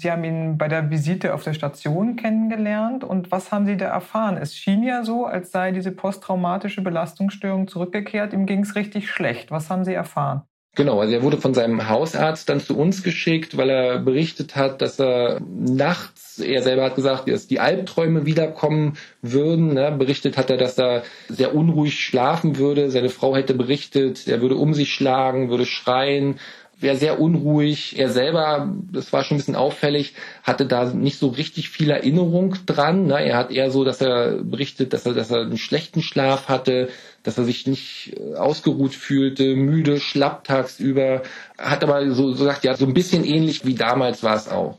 Sie 0.00 0.10
haben 0.10 0.24
ihn 0.24 0.56
bei 0.56 0.66
der 0.66 0.88
Visite 0.88 1.34
auf 1.34 1.44
der 1.44 1.52
Station 1.52 2.16
kennengelernt. 2.16 3.04
Und 3.04 3.30
was 3.30 3.52
haben 3.52 3.66
Sie 3.66 3.76
da 3.76 3.86
erfahren? 3.86 4.38
Es 4.38 4.56
schien 4.56 4.82
ja 4.82 5.04
so, 5.04 5.26
als 5.26 5.50
sei 5.50 5.72
diese 5.72 5.92
posttraumatische 5.92 6.80
Belastungsstörung 6.80 7.68
zurückgekehrt. 7.68 8.32
Ihm 8.32 8.46
ging 8.46 8.60
es 8.62 8.76
richtig 8.76 9.10
schlecht. 9.10 9.50
Was 9.50 9.68
haben 9.68 9.84
Sie 9.84 9.92
erfahren? 9.92 10.42
Genau, 10.76 11.00
also 11.00 11.12
er 11.12 11.22
wurde 11.22 11.36
von 11.36 11.52
seinem 11.52 11.88
Hausarzt 11.88 12.48
dann 12.48 12.60
zu 12.60 12.78
uns 12.78 13.02
geschickt, 13.02 13.56
weil 13.56 13.68
er 13.68 13.98
berichtet 13.98 14.54
hat, 14.54 14.80
dass 14.80 15.00
er 15.00 15.40
nachts, 15.40 16.38
er 16.38 16.62
selber 16.62 16.84
hat 16.84 16.94
gesagt, 16.94 17.28
dass 17.28 17.48
die 17.48 17.58
Albträume 17.58 18.24
wiederkommen 18.24 18.96
würden. 19.20 19.74
Ne? 19.74 19.90
Berichtet 19.90 20.38
hat 20.38 20.48
er, 20.48 20.56
dass 20.56 20.78
er 20.78 21.02
sehr 21.28 21.54
unruhig 21.56 22.00
schlafen 22.00 22.56
würde. 22.56 22.90
Seine 22.90 23.08
Frau 23.10 23.34
hätte 23.34 23.52
berichtet, 23.52 24.28
er 24.28 24.40
würde 24.40 24.54
um 24.54 24.72
sich 24.72 24.94
schlagen, 24.94 25.50
würde 25.50 25.66
schreien, 25.66 26.38
wäre 26.82 26.96
sehr 26.96 27.20
unruhig. 27.20 27.98
Er 27.98 28.08
selber, 28.08 28.72
das 28.92 29.12
war 29.12 29.24
schon 29.24 29.36
ein 29.36 29.38
bisschen 29.38 29.56
auffällig, 29.56 30.14
hatte 30.42 30.66
da 30.66 30.84
nicht 30.86 31.18
so 31.18 31.28
richtig 31.28 31.68
viel 31.68 31.90
Erinnerung 31.90 32.56
dran. 32.66 33.06
Ne? 33.06 33.24
Er 33.24 33.36
hat 33.36 33.50
eher 33.50 33.70
so, 33.70 33.84
dass 33.84 34.00
er 34.00 34.42
berichtet, 34.42 34.92
dass 34.92 35.06
er, 35.06 35.14
dass 35.14 35.30
er 35.30 35.42
einen 35.42 35.58
schlechten 35.58 36.02
Schlaf 36.02 36.48
hatte, 36.48 36.88
dass 37.22 37.38
er 37.38 37.44
sich 37.44 37.66
nicht 37.66 38.16
äh, 38.16 38.36
ausgeruht 38.36 38.94
fühlte, 38.94 39.56
müde, 39.56 40.00
schlapp 40.00 40.44
tagsüber. 40.44 41.22
Hat 41.58 41.84
aber 41.84 42.10
so, 42.10 42.32
so 42.32 42.44
gesagt, 42.44 42.64
ja, 42.64 42.74
so 42.76 42.86
ein 42.86 42.94
bisschen 42.94 43.24
ähnlich 43.24 43.64
wie 43.64 43.74
damals 43.74 44.22
war 44.22 44.36
es 44.36 44.48
auch. 44.48 44.78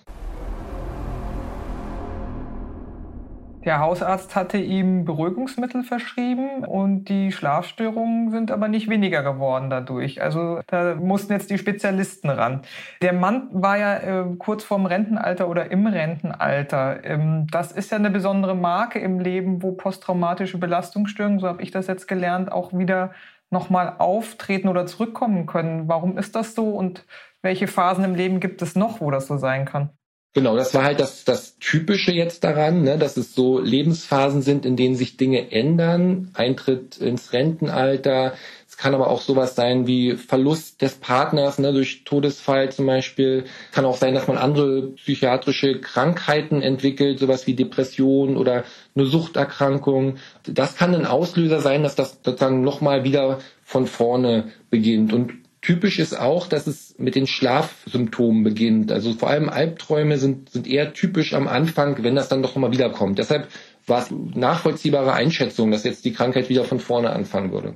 Der 3.64 3.80
Hausarzt 3.80 4.36
hatte 4.36 4.58
ihm 4.58 5.06
Beruhigungsmittel 5.06 5.84
verschrieben 5.84 6.66
und 6.66 7.06
die 7.06 7.32
Schlafstörungen 7.32 8.32
sind 8.32 8.50
aber 8.50 8.68
nicht 8.68 8.90
weniger 8.90 9.22
geworden 9.22 9.70
dadurch. 9.70 10.20
Also 10.20 10.62
da 10.66 10.96
mussten 10.96 11.34
jetzt 11.34 11.52
die 11.52 11.60
Spezialisten 11.60 12.32
ran. 12.32 12.64
Der 13.04 13.14
Mann 13.14 13.50
war 13.52 13.78
ja 13.78 13.98
äh, 13.98 14.26
kurz 14.40 14.64
vorm 14.64 14.88
Rentenalter 14.88 15.48
oder 15.48 15.70
im 15.70 15.86
Rentenalter. 15.86 17.04
Ähm, 17.04 17.46
das 17.52 17.72
ist 17.72 17.92
ja 17.92 17.98
eine 17.98 18.10
besondere 18.10 18.56
Marke 18.56 18.98
im 18.98 19.20
Leben, 19.20 19.62
wo 19.62 19.74
posttraumatische 19.74 20.58
Belastungsstörungen, 20.58 21.40
so 21.40 21.48
habe 21.48 21.62
ich 21.62 21.70
das 21.70 21.86
jetzt 21.86 22.08
gelernt, 22.08 22.52
auch 22.52 22.74
wieder 22.76 23.12
nochmal 23.52 23.96
auftreten 24.00 24.70
oder 24.70 24.88
zurückkommen 24.88 25.46
können. 25.46 25.88
Warum 25.88 26.18
ist 26.18 26.36
das 26.36 26.56
so 26.56 26.70
und 26.70 27.06
welche 27.44 27.68
Phasen 27.68 28.04
im 28.06 28.16
Leben 28.16 28.40
gibt 28.40 28.64
es 28.64 28.76
noch, 28.76 29.02
wo 29.02 29.12
das 29.12 29.28
so 29.28 29.38
sein 29.38 29.66
kann? 29.66 29.92
Genau, 30.34 30.56
das 30.56 30.74
war 30.74 30.84
halt 30.86 31.02
das, 31.02 31.26
das 31.26 31.58
Typische 31.60 32.14
jetzt 32.14 32.46
daran, 32.46 32.84
ne, 32.84 32.98
dass 32.98 33.18
es 33.18 33.36
so 33.36 33.60
Lebensphasen 33.60 34.42
sind, 34.42 34.66
in 34.66 34.78
denen 34.78 34.96
sich 34.96 35.18
Dinge 35.18 35.52
ändern. 35.52 36.30
Eintritt 36.34 36.98
ins 37.00 37.34
Rentenalter. 37.34 38.34
Es 38.66 38.78
kann 38.78 38.96
aber 38.96 39.10
auch 39.10 39.20
sowas 39.20 39.56
sein 39.56 39.88
wie 39.88 40.16
Verlust 40.16 40.82
des 40.82 40.94
Partners 40.94 41.60
ne, 41.60 41.74
durch 41.74 42.06
Todesfall 42.06 42.72
zum 42.72 42.86
Beispiel. 42.86 43.44
Kann 43.74 43.84
auch 43.84 43.98
sein, 43.98 44.14
dass 44.14 44.30
man 44.30 44.38
andere 44.38 44.92
psychiatrische 44.92 45.82
Krankheiten 45.82 46.62
entwickelt, 46.62 47.20
sowas 47.20 47.46
wie 47.46 47.54
Depression 47.54 48.38
oder 48.38 48.64
eine 48.96 49.06
Suchterkrankung. 49.08 50.16
Das 50.44 50.78
kann 50.78 50.96
ein 50.96 51.06
Auslöser 51.06 51.60
sein, 51.60 51.84
dass 51.84 51.96
das 51.96 52.20
sozusagen 52.24 52.62
nochmal 52.62 53.04
wieder 53.04 53.40
von 53.66 53.86
vorne 53.86 54.46
beginnt. 54.70 55.12
Und 55.12 55.34
Typisch 55.62 56.00
ist 56.00 56.20
auch, 56.20 56.48
dass 56.48 56.66
es 56.66 56.96
mit 56.98 57.14
den 57.14 57.28
Schlafsymptomen 57.28 58.44
beginnt. 58.44 58.92
Also 58.92 59.14
vor 59.14 59.30
allem 59.30 59.48
Albträume 59.48 60.18
sind, 60.18 60.50
sind 60.50 60.68
eher 60.68 60.94
typisch 60.94 61.36
am 61.36 61.48
Anfang, 61.48 62.04
wenn 62.04 62.16
das 62.16 62.30
dann 62.30 62.42
doch 62.42 62.56
mal 62.56 62.72
wiederkommt. 62.72 63.20
Deshalb 63.20 63.48
war 63.86 64.02
es 64.02 64.10
nachvollziehbare 64.12 65.14
Einschätzung, 65.14 65.70
dass 65.70 65.84
jetzt 65.84 66.04
die 66.06 66.14
Krankheit 66.14 66.50
wieder 66.50 66.64
von 66.64 66.80
vorne 66.80 67.12
anfangen 67.12 67.52
würde. 67.52 67.76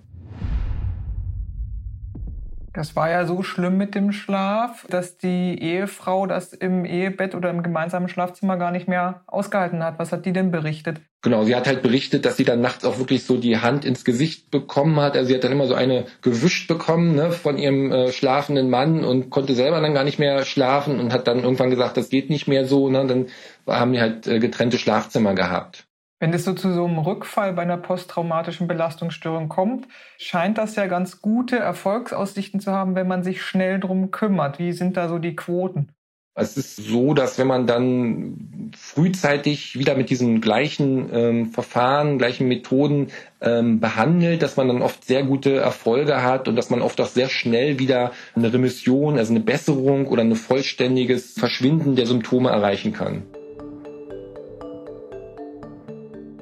Das 2.76 2.94
war 2.94 3.10
ja 3.10 3.26
so 3.26 3.42
schlimm 3.42 3.78
mit 3.78 3.96
dem 3.96 4.12
Schlaf, 4.12 4.86
dass 4.90 5.18
die 5.18 5.58
Ehefrau 5.62 6.28
das 6.28 6.52
im 6.52 6.84
Ehebett 6.84 7.34
oder 7.34 7.50
im 7.50 7.64
gemeinsamen 7.64 8.10
Schlafzimmer 8.10 8.58
gar 8.58 8.72
nicht 8.72 8.90
mehr 8.90 9.22
ausgehalten 9.28 9.82
hat. 9.82 9.98
Was 9.98 10.12
hat 10.12 10.26
die 10.26 10.34
denn 10.34 10.52
berichtet? 10.52 11.00
Genau, 11.22 11.46
sie 11.46 11.56
hat 11.56 11.68
halt 11.68 11.82
berichtet, 11.82 12.26
dass 12.26 12.36
sie 12.36 12.44
dann 12.44 12.60
nachts 12.60 12.84
auch 12.84 13.00
wirklich 13.00 13.24
so 13.24 13.38
die 13.38 13.60
Hand 13.60 13.86
ins 13.86 14.04
Gesicht 14.04 14.52
bekommen 14.52 15.00
hat. 15.00 15.16
Also 15.16 15.30
sie 15.30 15.36
hat 15.36 15.46
dann 15.46 15.54
immer 15.54 15.68
so 15.68 15.74
eine 15.74 16.04
gewischt 16.22 16.68
bekommen 16.68 17.16
ne, 17.16 17.32
von 17.32 17.58
ihrem 17.58 17.94
äh, 17.94 18.12
schlafenden 18.12 18.70
Mann 18.70 19.06
und 19.06 19.30
konnte 19.30 19.56
selber 19.56 19.80
dann 19.80 19.94
gar 19.94 20.04
nicht 20.04 20.20
mehr 20.20 20.44
schlafen 20.44 21.00
und 21.00 21.14
hat 21.14 21.30
dann 21.30 21.44
irgendwann 21.44 21.70
gesagt, 21.70 21.96
das 21.96 22.10
geht 22.10 22.30
nicht 22.30 22.50
mehr 22.50 22.66
so. 22.66 22.90
Ne? 22.90 23.08
Dann 23.08 23.28
haben 23.68 23.94
die 23.94 24.02
halt 24.02 24.28
äh, 24.28 24.40
getrennte 24.40 24.78
Schlafzimmer 24.78 25.34
gehabt. 25.34 25.88
Wenn 26.26 26.34
es 26.34 26.44
so 26.44 26.54
zu 26.54 26.74
so 26.74 26.86
einem 26.86 26.98
Rückfall 26.98 27.54
bei 27.54 27.62
einer 27.62 27.78
posttraumatischen 27.78 28.68
Belastungsstörung 28.68 29.48
kommt, 29.48 29.88
scheint 30.18 30.58
das 30.58 30.76
ja 30.76 30.88
ganz 30.88 31.22
gute 31.22 31.60
Erfolgsaussichten 31.60 32.60
zu 32.60 32.72
haben, 32.72 32.96
wenn 32.96 33.08
man 33.08 33.24
sich 33.24 33.44
schnell 33.44 33.80
drum 33.80 34.10
kümmert. 34.10 34.58
Wie 34.58 34.74
sind 34.74 34.98
da 34.98 35.08
so 35.08 35.20
die 35.20 35.36
Quoten? 35.36 35.90
Es 36.34 36.58
ist 36.58 36.78
so, 36.78 37.14
dass 37.14 37.38
wenn 37.38 37.46
man 37.46 37.68
dann 37.68 38.72
frühzeitig 38.76 39.78
wieder 39.78 39.96
mit 39.96 40.10
diesen 40.10 40.42
gleichen 40.42 41.12
ähm, 41.14 41.52
Verfahren, 41.52 42.18
gleichen 42.18 42.48
Methoden 42.48 43.10
ähm, 43.40 43.80
behandelt, 43.80 44.42
dass 44.42 44.58
man 44.58 44.68
dann 44.68 44.82
oft 44.82 45.06
sehr 45.06 45.22
gute 45.22 45.58
Erfolge 45.58 46.24
hat 46.24 46.48
und 46.48 46.56
dass 46.56 46.72
man 46.72 46.82
oft 46.82 47.00
auch 47.02 47.06
sehr 47.06 47.30
schnell 47.30 47.78
wieder 47.78 48.14
eine 48.36 48.52
Remission, 48.52 49.20
also 49.20 49.32
eine 49.32 49.44
Besserung 49.44 50.08
oder 50.08 50.24
ein 50.24 50.34
vollständiges 50.34 51.34
Verschwinden 51.34 51.96
der 51.96 52.08
Symptome 52.08 52.50
erreichen 52.50 52.94
kann. 52.94 53.28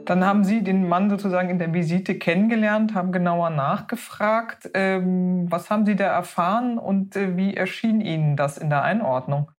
Dann 0.05 0.25
haben 0.25 0.43
Sie 0.43 0.63
den 0.63 0.87
Mann 0.87 1.09
sozusagen 1.09 1.49
in 1.49 1.59
der 1.59 1.73
Visite 1.73 2.17
kennengelernt, 2.17 2.93
haben 2.93 3.11
genauer 3.11 3.49
nachgefragt. 3.49 4.69
Ähm, 4.73 5.49
was 5.51 5.69
haben 5.69 5.85
Sie 5.85 5.95
da 5.95 6.05
erfahren 6.05 6.77
und 6.77 7.15
äh, 7.15 7.37
wie 7.37 7.55
erschien 7.55 8.01
Ihnen 8.01 8.35
das 8.35 8.57
in 8.57 8.69
der 8.69 8.83
Einordnung? 8.83 9.51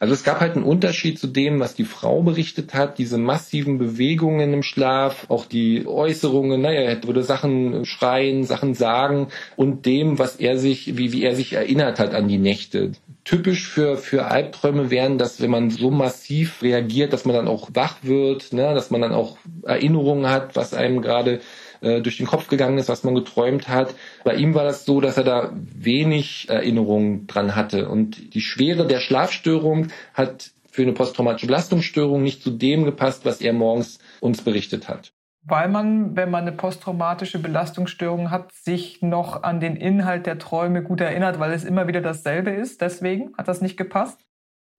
Also 0.00 0.14
es 0.14 0.22
gab 0.22 0.38
halt 0.38 0.54
einen 0.54 0.64
Unterschied 0.64 1.18
zu 1.18 1.26
dem, 1.26 1.58
was 1.58 1.74
die 1.74 1.84
Frau 1.84 2.22
berichtet 2.22 2.72
hat, 2.72 2.98
diese 2.98 3.18
massiven 3.18 3.78
Bewegungen 3.78 4.52
im 4.52 4.62
Schlaf, 4.62 5.26
auch 5.28 5.44
die 5.44 5.88
Äußerungen, 5.88 6.60
naja, 6.60 6.82
er 6.82 7.02
würde 7.02 7.24
Sachen 7.24 7.84
schreien, 7.84 8.44
Sachen 8.44 8.74
sagen 8.74 9.28
und 9.56 9.86
dem, 9.86 10.20
was 10.20 10.36
er 10.36 10.56
sich, 10.56 10.96
wie, 10.96 11.12
wie 11.12 11.24
er 11.24 11.34
sich 11.34 11.54
erinnert 11.54 11.98
hat 11.98 12.14
an 12.14 12.28
die 12.28 12.38
Nächte. 12.38 12.92
Typisch 13.24 13.66
für, 13.66 13.96
für 13.96 14.26
Albträume 14.26 14.90
wären, 14.90 15.18
dass 15.18 15.40
wenn 15.40 15.50
man 15.50 15.70
so 15.70 15.90
massiv 15.90 16.62
reagiert, 16.62 17.12
dass 17.12 17.24
man 17.24 17.34
dann 17.34 17.48
auch 17.48 17.68
wach 17.74 17.96
wird, 18.02 18.52
ne, 18.52 18.74
dass 18.74 18.90
man 18.90 19.00
dann 19.00 19.12
auch 19.12 19.36
Erinnerungen 19.64 20.30
hat, 20.30 20.54
was 20.54 20.74
einem 20.74 21.02
gerade 21.02 21.40
äh, 21.80 22.00
durch 22.00 22.16
den 22.16 22.26
Kopf 22.26 22.48
gegangen 22.48 22.78
ist, 22.78 22.88
was 22.88 23.04
man 23.04 23.14
geträumt 23.14 23.68
hat. 23.68 23.94
Bei 24.24 24.34
ihm 24.34 24.54
war 24.54 24.64
das 24.64 24.84
so, 24.84 25.00
dass 25.00 25.16
er 25.16 25.24
da 25.24 25.52
wenig 25.54 26.46
Erinnerungen 26.48 27.26
dran 27.26 27.54
hatte. 27.54 27.88
Und 27.88 28.34
die 28.34 28.40
Schwere 28.40 28.86
der 28.86 29.00
Schlafstörung 29.00 29.88
hat 30.14 30.50
für 30.70 30.82
eine 30.82 30.92
posttraumatische 30.92 31.46
Belastungsstörung 31.46 32.22
nicht 32.22 32.42
zu 32.42 32.50
dem 32.50 32.84
gepasst, 32.84 33.24
was 33.24 33.40
er 33.40 33.52
morgens 33.52 33.98
uns 34.20 34.42
berichtet 34.42 34.88
hat. 34.88 35.12
Weil 35.42 35.68
man, 35.68 36.14
wenn 36.14 36.30
man 36.30 36.42
eine 36.42 36.52
posttraumatische 36.52 37.38
Belastungsstörung 37.38 38.30
hat, 38.30 38.52
sich 38.52 39.00
noch 39.00 39.42
an 39.42 39.60
den 39.60 39.76
Inhalt 39.76 40.26
der 40.26 40.38
Träume 40.38 40.82
gut 40.82 41.00
erinnert, 41.00 41.38
weil 41.38 41.52
es 41.52 41.64
immer 41.64 41.88
wieder 41.88 42.02
dasselbe 42.02 42.50
ist. 42.50 42.80
Deswegen 42.82 43.32
hat 43.38 43.48
das 43.48 43.62
nicht 43.62 43.76
gepasst? 43.76 44.27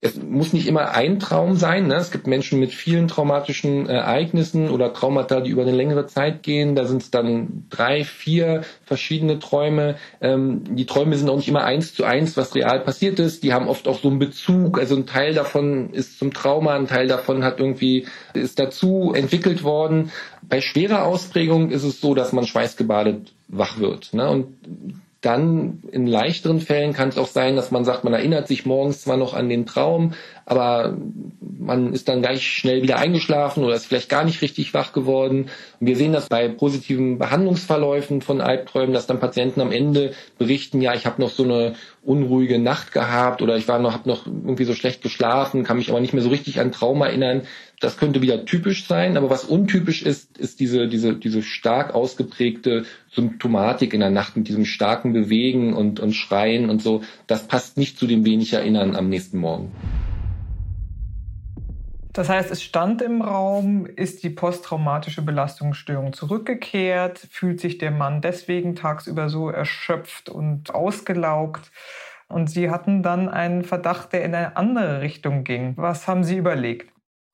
Es 0.01 0.15
muss 0.15 0.53
nicht 0.53 0.67
immer 0.67 0.91
ein 0.91 1.19
Traum 1.19 1.55
sein. 1.55 1.87
Ne? 1.87 1.95
Es 1.95 2.11
gibt 2.11 2.25
Menschen 2.25 2.57
mit 2.57 2.71
vielen 2.71 3.09
traumatischen 3.09 3.89
äh, 3.89 3.95
Ereignissen 3.95 4.69
oder 4.69 4.93
Traumata, 4.93 5.41
die 5.41 5.49
über 5.49 5.63
eine 5.63 5.73
längere 5.73 6.07
Zeit 6.07 6.41
gehen. 6.41 6.73
Da 6.75 6.85
sind 6.85 7.01
es 7.01 7.11
dann 7.11 7.65
drei, 7.69 8.05
vier 8.05 8.63
verschiedene 8.85 9.39
Träume. 9.39 9.97
Ähm, 10.21 10.63
die 10.69 10.85
Träume 10.85 11.17
sind 11.17 11.29
auch 11.29 11.35
nicht 11.35 11.49
immer 11.49 11.65
eins 11.65 11.93
zu 11.95 12.05
eins, 12.05 12.37
was 12.37 12.55
real 12.55 12.79
passiert 12.79 13.19
ist. 13.19 13.43
Die 13.43 13.51
haben 13.51 13.67
oft 13.67 13.89
auch 13.89 13.99
so 13.99 14.07
einen 14.07 14.19
Bezug. 14.19 14.79
Also 14.79 14.95
ein 14.95 15.05
Teil 15.05 15.33
davon 15.33 15.89
ist 15.91 16.17
zum 16.17 16.33
Trauma, 16.33 16.75
ein 16.75 16.87
Teil 16.87 17.07
davon 17.07 17.43
hat 17.43 17.59
irgendwie 17.59 18.07
ist 18.33 18.57
dazu 18.57 19.11
entwickelt 19.13 19.63
worden. 19.63 20.11
Bei 20.41 20.61
schwerer 20.61 21.03
Ausprägung 21.03 21.71
ist 21.71 21.83
es 21.83 21.99
so, 21.99 22.15
dass 22.15 22.31
man 22.31 22.45
schweißgebadet 22.45 23.33
wach 23.49 23.79
wird. 23.79 24.13
Ne? 24.13 24.29
Und 24.29 24.55
dann 25.21 25.83
in 25.91 26.07
leichteren 26.07 26.61
Fällen 26.61 26.93
kann 26.93 27.09
es 27.09 27.17
auch 27.17 27.27
sein, 27.27 27.57
dass 27.57 27.71
man 27.71 27.83
sagt, 27.83 28.05
man 28.05 28.13
erinnert 28.13 28.47
sich 28.47 28.65
morgens 28.65 29.01
zwar 29.01 29.17
noch 29.17 29.33
an 29.33 29.49
den 29.49 29.65
Traum, 29.65 30.13
aber 30.45 30.97
man 31.41 31.93
ist 31.93 32.07
dann 32.07 32.21
gleich 32.21 32.47
schnell 32.47 32.81
wieder 32.81 32.97
eingeschlafen 32.97 33.63
oder 33.63 33.75
ist 33.75 33.85
vielleicht 33.85 34.09
gar 34.09 34.23
nicht 34.23 34.41
richtig 34.41 34.73
wach 34.73 34.93
geworden. 34.93 35.49
Und 35.79 35.87
wir 35.87 35.97
sehen 35.97 36.13
das 36.13 36.29
bei 36.29 36.47
positiven 36.47 37.17
Behandlungsverläufen 37.17 38.21
von 38.21 38.39
Albträumen, 38.39 38.93
dass 38.93 39.07
dann 39.07 39.19
Patienten 39.19 39.59
am 39.59 39.73
Ende 39.73 40.13
berichten, 40.37 40.81
ja, 40.81 40.93
ich 40.93 41.05
habe 41.05 41.21
noch 41.21 41.29
so 41.29 41.43
eine 41.43 41.75
unruhige 42.01 42.57
Nacht 42.57 42.93
gehabt 42.93 43.41
oder 43.41 43.57
ich 43.57 43.67
war 43.67 43.79
noch, 43.79 43.91
habe 43.91 44.07
noch 44.07 44.25
irgendwie 44.25 44.63
so 44.63 44.73
schlecht 44.73 45.01
geschlafen, 45.01 45.65
kann 45.65 45.77
mich 45.77 45.89
aber 45.89 45.99
nicht 45.99 46.13
mehr 46.13 46.23
so 46.23 46.29
richtig 46.29 46.61
an 46.61 46.71
Traum 46.71 47.01
erinnern. 47.01 47.41
Das 47.79 47.95
könnte 47.95 48.21
wieder 48.21 48.43
typisch 48.43 48.87
sein, 48.87 49.15
aber 49.15 49.29
was 49.29 49.45
untypisch 49.45 50.03
ist, 50.03 50.37
ist 50.37 50.59
diese, 50.59 50.89
diese, 50.89 51.15
diese 51.15 51.41
stark 51.41 51.95
ausgeprägte 51.95 52.85
Symptomatik 53.09 53.93
in 53.93 54.01
der 54.01 54.09
Nacht 54.09 54.35
mit 54.35 54.49
diesem 54.49 54.65
starken 54.65 55.13
Bewegen 55.13 55.73
und, 55.73 56.01
und 56.01 56.11
Schreien 56.11 56.69
und 56.69 56.81
so. 56.81 57.03
Das 57.25 57.47
passt 57.47 57.77
nicht 57.77 57.97
zu 57.97 58.05
dem 58.05 58.25
wenig 58.25 58.51
Erinnern 58.51 58.97
am 58.97 59.07
nächsten 59.07 59.37
Morgen. 59.37 59.71
Das 62.11 62.27
heißt, 62.27 62.51
es 62.51 62.61
stand 62.61 63.01
im 63.01 63.21
Raum, 63.21 63.85
ist 63.85 64.23
die 64.23 64.29
posttraumatische 64.29 65.21
Belastungsstörung 65.21 66.11
zurückgekehrt, 66.11 67.17
fühlt 67.31 67.61
sich 67.61 67.77
der 67.77 67.91
Mann 67.91 68.19
deswegen 68.19 68.75
tagsüber 68.75 69.29
so 69.29 69.49
erschöpft 69.49 70.27
und 70.27 70.75
ausgelaugt. 70.75 71.71
Und 72.27 72.49
Sie 72.49 72.69
hatten 72.69 73.03
dann 73.03 73.29
einen 73.29 73.63
Verdacht, 73.63 74.11
der 74.11 74.25
in 74.25 74.35
eine 74.35 74.57
andere 74.57 74.99
Richtung 74.99 75.45
ging. 75.45 75.75
Was 75.77 76.09
haben 76.09 76.25
Sie 76.25 76.35
überlegt? 76.35 76.91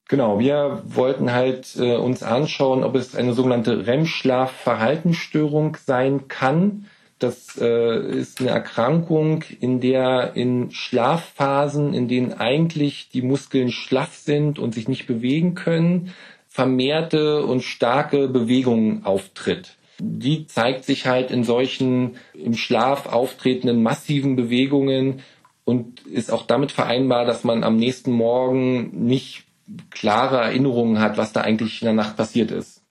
Genau, 0.07 0.39
wir 0.39 0.83
wollten 0.85 1.33
halt 1.33 1.75
äh, 1.77 1.95
uns 1.95 2.21
anschauen, 2.21 2.83
ob 2.83 2.93
es 2.95 3.15
eine 3.15 3.33
sogenannte 3.33 3.87
REM-Schlafverhaltensstörung 3.87 5.77
sein 5.83 6.27
kann. 6.27 6.85
Das 7.17 7.57
äh, 7.59 7.99
ist 8.11 8.39
eine 8.39 8.51
Erkrankung, 8.51 9.43
in 9.59 9.81
der 9.81 10.33
in 10.35 10.69
Schlafphasen, 10.69 11.95
in 11.95 12.07
denen 12.07 12.33
eigentlich 12.33 13.09
die 13.09 13.23
Muskeln 13.23 13.71
schlaff 13.71 14.15
sind 14.15 14.59
und 14.59 14.75
sich 14.75 14.87
nicht 14.87 15.07
bewegen 15.07 15.55
können, 15.55 16.13
vermehrte 16.49 17.43
und 17.43 17.63
starke 17.63 18.27
Bewegungen 18.27 19.05
auftritt. 19.05 19.75
Die 19.99 20.45
zeigt 20.45 20.85
sich 20.85 21.07
halt 21.07 21.31
in 21.31 21.43
solchen 21.43 22.17
im 22.33 22.53
Schlaf 22.53 23.07
auftretenden 23.07 23.81
massiven 23.81 24.35
Bewegungen 24.35 25.21
und 25.63 26.05
ist 26.05 26.31
auch 26.31 26.45
damit 26.45 26.71
vereinbar, 26.71 27.25
dass 27.25 27.43
man 27.43 27.63
am 27.63 27.77
nächsten 27.77 28.11
Morgen 28.11 29.05
nicht 29.05 29.44
klare 29.89 30.41
Erinnerungen 30.41 30.99
hat, 30.99 31.17
was 31.17 31.33
da 31.33 31.41
eigentlich 31.41 31.81
in 31.81 31.85
der 31.85 31.93
Nacht 31.93 32.17
passiert 32.17 32.51
ist. 32.51 32.85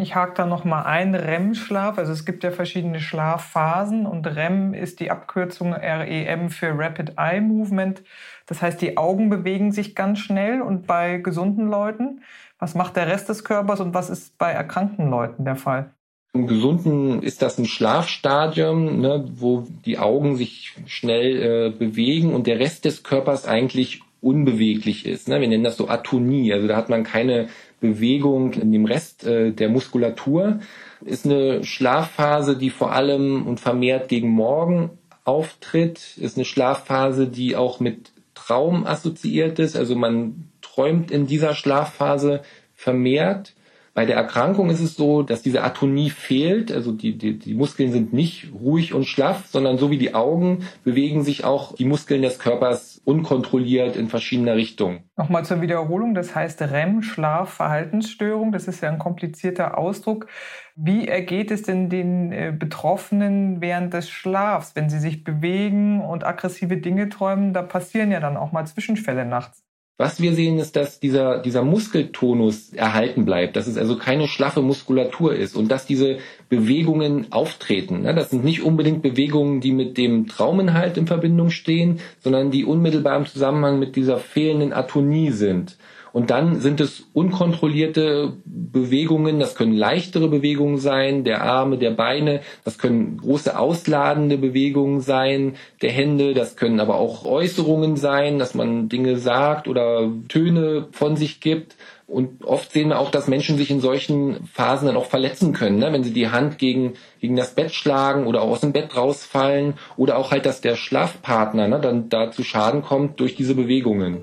Ich 0.00 0.14
hake 0.14 0.32
da 0.34 0.46
noch 0.46 0.64
mal 0.64 0.82
ein, 0.82 1.14
REM-Schlaf. 1.14 1.98
Also 1.98 2.12
es 2.12 2.24
gibt 2.24 2.42
ja 2.42 2.50
verschiedene 2.50 3.00
Schlafphasen 3.00 4.06
und 4.06 4.26
REM 4.26 4.72
ist 4.72 5.00
die 5.00 5.10
Abkürzung 5.10 5.74
REM 5.74 6.48
für 6.48 6.72
Rapid 6.74 7.14
Eye 7.18 7.40
Movement. 7.40 8.02
Das 8.46 8.62
heißt, 8.62 8.80
die 8.80 8.96
Augen 8.96 9.28
bewegen 9.28 9.72
sich 9.72 9.94
ganz 9.94 10.20
schnell 10.20 10.62
und 10.62 10.86
bei 10.86 11.18
gesunden 11.18 11.68
Leuten. 11.68 12.22
Was 12.58 12.74
macht 12.74 12.96
der 12.96 13.08
Rest 13.08 13.28
des 13.28 13.44
Körpers 13.44 13.80
und 13.80 13.92
was 13.92 14.08
ist 14.08 14.38
bei 14.38 14.52
erkrankten 14.52 15.10
Leuten 15.10 15.44
der 15.44 15.56
Fall? 15.56 15.92
Im 16.32 16.46
Gesunden 16.46 17.22
ist 17.22 17.42
das 17.42 17.58
ein 17.58 17.66
Schlafstadium, 17.66 19.00
ne, 19.00 19.28
wo 19.34 19.66
die 19.84 19.98
Augen 19.98 20.36
sich 20.36 20.76
schnell 20.86 21.42
äh, 21.42 21.76
bewegen 21.76 22.32
und 22.32 22.46
der 22.46 22.60
Rest 22.60 22.84
des 22.84 23.02
Körpers 23.02 23.46
eigentlich 23.46 24.02
unbeweglich 24.20 25.06
ist. 25.06 25.28
Ne? 25.28 25.40
Wir 25.40 25.48
nennen 25.48 25.64
das 25.64 25.76
so 25.76 25.88
Atonie. 25.88 26.52
Also 26.52 26.68
da 26.68 26.76
hat 26.76 26.88
man 26.88 27.04
keine 27.04 27.48
Bewegung 27.80 28.52
in 28.52 28.72
dem 28.72 28.84
Rest 28.84 29.24
äh, 29.24 29.52
der 29.52 29.68
Muskulatur. 29.68 30.60
Ist 31.04 31.24
eine 31.24 31.64
Schlafphase, 31.64 32.56
die 32.56 32.70
vor 32.70 32.92
allem 32.92 33.46
und 33.46 33.60
vermehrt 33.60 34.08
gegen 34.08 34.28
Morgen 34.28 34.90
auftritt. 35.24 36.16
Ist 36.18 36.36
eine 36.36 36.44
Schlafphase, 36.44 37.26
die 37.26 37.56
auch 37.56 37.80
mit 37.80 38.12
Traum 38.34 38.86
assoziiert 38.86 39.58
ist. 39.58 39.76
Also 39.76 39.94
man 39.94 40.50
träumt 40.60 41.10
in 41.10 41.26
dieser 41.26 41.54
Schlafphase 41.54 42.42
vermehrt. 42.74 43.54
Bei 43.92 44.06
der 44.06 44.16
Erkrankung 44.16 44.70
ist 44.70 44.80
es 44.80 44.94
so, 44.94 45.22
dass 45.22 45.42
diese 45.42 45.64
Atonie 45.64 46.10
fehlt, 46.10 46.70
also 46.70 46.92
die, 46.92 47.18
die, 47.18 47.38
die 47.38 47.54
Muskeln 47.54 47.90
sind 47.90 48.12
nicht 48.12 48.48
ruhig 48.54 48.94
und 48.94 49.04
schlaff, 49.04 49.46
sondern 49.46 49.78
so 49.78 49.90
wie 49.90 49.98
die 49.98 50.14
Augen 50.14 50.64
bewegen 50.84 51.24
sich 51.24 51.44
auch 51.44 51.74
die 51.74 51.84
Muskeln 51.84 52.22
des 52.22 52.38
Körpers 52.38 53.00
unkontrolliert 53.04 53.96
in 53.96 54.08
verschiedener 54.08 54.54
Richtung. 54.54 55.00
Nochmal 55.16 55.44
zur 55.44 55.60
Wiederholung, 55.60 56.14
das 56.14 56.34
heißt 56.34 56.62
REM, 56.62 57.02
Schlaf, 57.02 57.50
Verhaltensstörung, 57.50 58.52
das 58.52 58.68
ist 58.68 58.80
ja 58.80 58.90
ein 58.90 58.98
komplizierter 58.98 59.76
Ausdruck. 59.76 60.28
Wie 60.76 61.08
ergeht 61.08 61.50
es 61.50 61.62
denn 61.62 61.90
den 61.90 62.32
äh, 62.32 62.54
Betroffenen 62.56 63.60
während 63.60 63.92
des 63.92 64.08
Schlafs, 64.08 64.76
wenn 64.76 64.88
sie 64.88 65.00
sich 65.00 65.24
bewegen 65.24 66.00
und 66.00 66.24
aggressive 66.24 66.76
Dinge 66.76 67.08
träumen? 67.08 67.52
Da 67.52 67.62
passieren 67.62 68.12
ja 68.12 68.20
dann 68.20 68.36
auch 68.36 68.52
mal 68.52 68.66
Zwischenfälle 68.66 69.26
nachts. 69.26 69.64
Was 70.00 70.18
wir 70.18 70.32
sehen, 70.32 70.58
ist, 70.58 70.76
dass 70.76 70.98
dieser, 70.98 71.42
dieser 71.42 71.62
Muskeltonus 71.62 72.72
erhalten 72.72 73.26
bleibt, 73.26 73.54
dass 73.54 73.66
es 73.66 73.76
also 73.76 73.98
keine 73.98 74.28
schlaffe 74.28 74.62
Muskulatur 74.62 75.34
ist 75.34 75.54
und 75.54 75.70
dass 75.70 75.84
diese 75.84 76.16
Bewegungen 76.48 77.30
auftreten. 77.32 78.04
Das 78.04 78.30
sind 78.30 78.42
nicht 78.42 78.62
unbedingt 78.62 79.02
Bewegungen, 79.02 79.60
die 79.60 79.72
mit 79.72 79.98
dem 79.98 80.26
Trauminhalt 80.26 80.96
in 80.96 81.06
Verbindung 81.06 81.50
stehen, 81.50 82.00
sondern 82.20 82.50
die 82.50 82.64
unmittelbar 82.64 83.14
im 83.18 83.26
Zusammenhang 83.26 83.78
mit 83.78 83.94
dieser 83.94 84.16
fehlenden 84.16 84.72
Atonie 84.72 85.32
sind. 85.32 85.76
Und 86.12 86.30
dann 86.30 86.60
sind 86.60 86.80
es 86.80 87.06
unkontrollierte 87.12 88.32
Bewegungen, 88.44 89.38
das 89.38 89.54
können 89.54 89.72
leichtere 89.72 90.28
Bewegungen 90.28 90.78
sein, 90.78 91.24
der 91.24 91.42
Arme, 91.42 91.78
der 91.78 91.90
Beine, 91.90 92.40
das 92.64 92.78
können 92.78 93.18
große 93.18 93.58
ausladende 93.58 94.38
Bewegungen 94.38 95.00
sein, 95.00 95.56
der 95.82 95.92
Hände, 95.92 96.34
das 96.34 96.56
können 96.56 96.80
aber 96.80 96.96
auch 96.96 97.24
Äußerungen 97.24 97.96
sein, 97.96 98.38
dass 98.38 98.54
man 98.54 98.88
Dinge 98.88 99.16
sagt 99.16 99.68
oder 99.68 100.10
Töne 100.28 100.88
von 100.92 101.16
sich 101.16 101.40
gibt. 101.40 101.76
Und 102.10 102.44
oft 102.44 102.72
sehen 102.72 102.88
wir 102.88 102.98
auch, 102.98 103.12
dass 103.12 103.28
Menschen 103.28 103.56
sich 103.56 103.70
in 103.70 103.80
solchen 103.80 104.44
Phasen 104.52 104.86
dann 104.86 104.96
auch 104.96 105.04
verletzen 105.04 105.52
können, 105.52 105.78
ne? 105.78 105.92
wenn 105.92 106.02
sie 106.02 106.12
die 106.12 106.28
Hand 106.28 106.58
gegen, 106.58 106.94
gegen 107.20 107.36
das 107.36 107.54
Bett 107.54 107.70
schlagen 107.70 108.26
oder 108.26 108.42
auch 108.42 108.50
aus 108.50 108.62
dem 108.62 108.72
Bett 108.72 108.96
rausfallen 108.96 109.74
oder 109.96 110.18
auch 110.18 110.32
halt, 110.32 110.44
dass 110.44 110.60
der 110.60 110.74
Schlafpartner 110.74 111.68
ne, 111.68 111.80
dann 111.80 112.08
da 112.08 112.32
zu 112.32 112.42
Schaden 112.42 112.82
kommt 112.82 113.20
durch 113.20 113.36
diese 113.36 113.54
Bewegungen. 113.54 114.22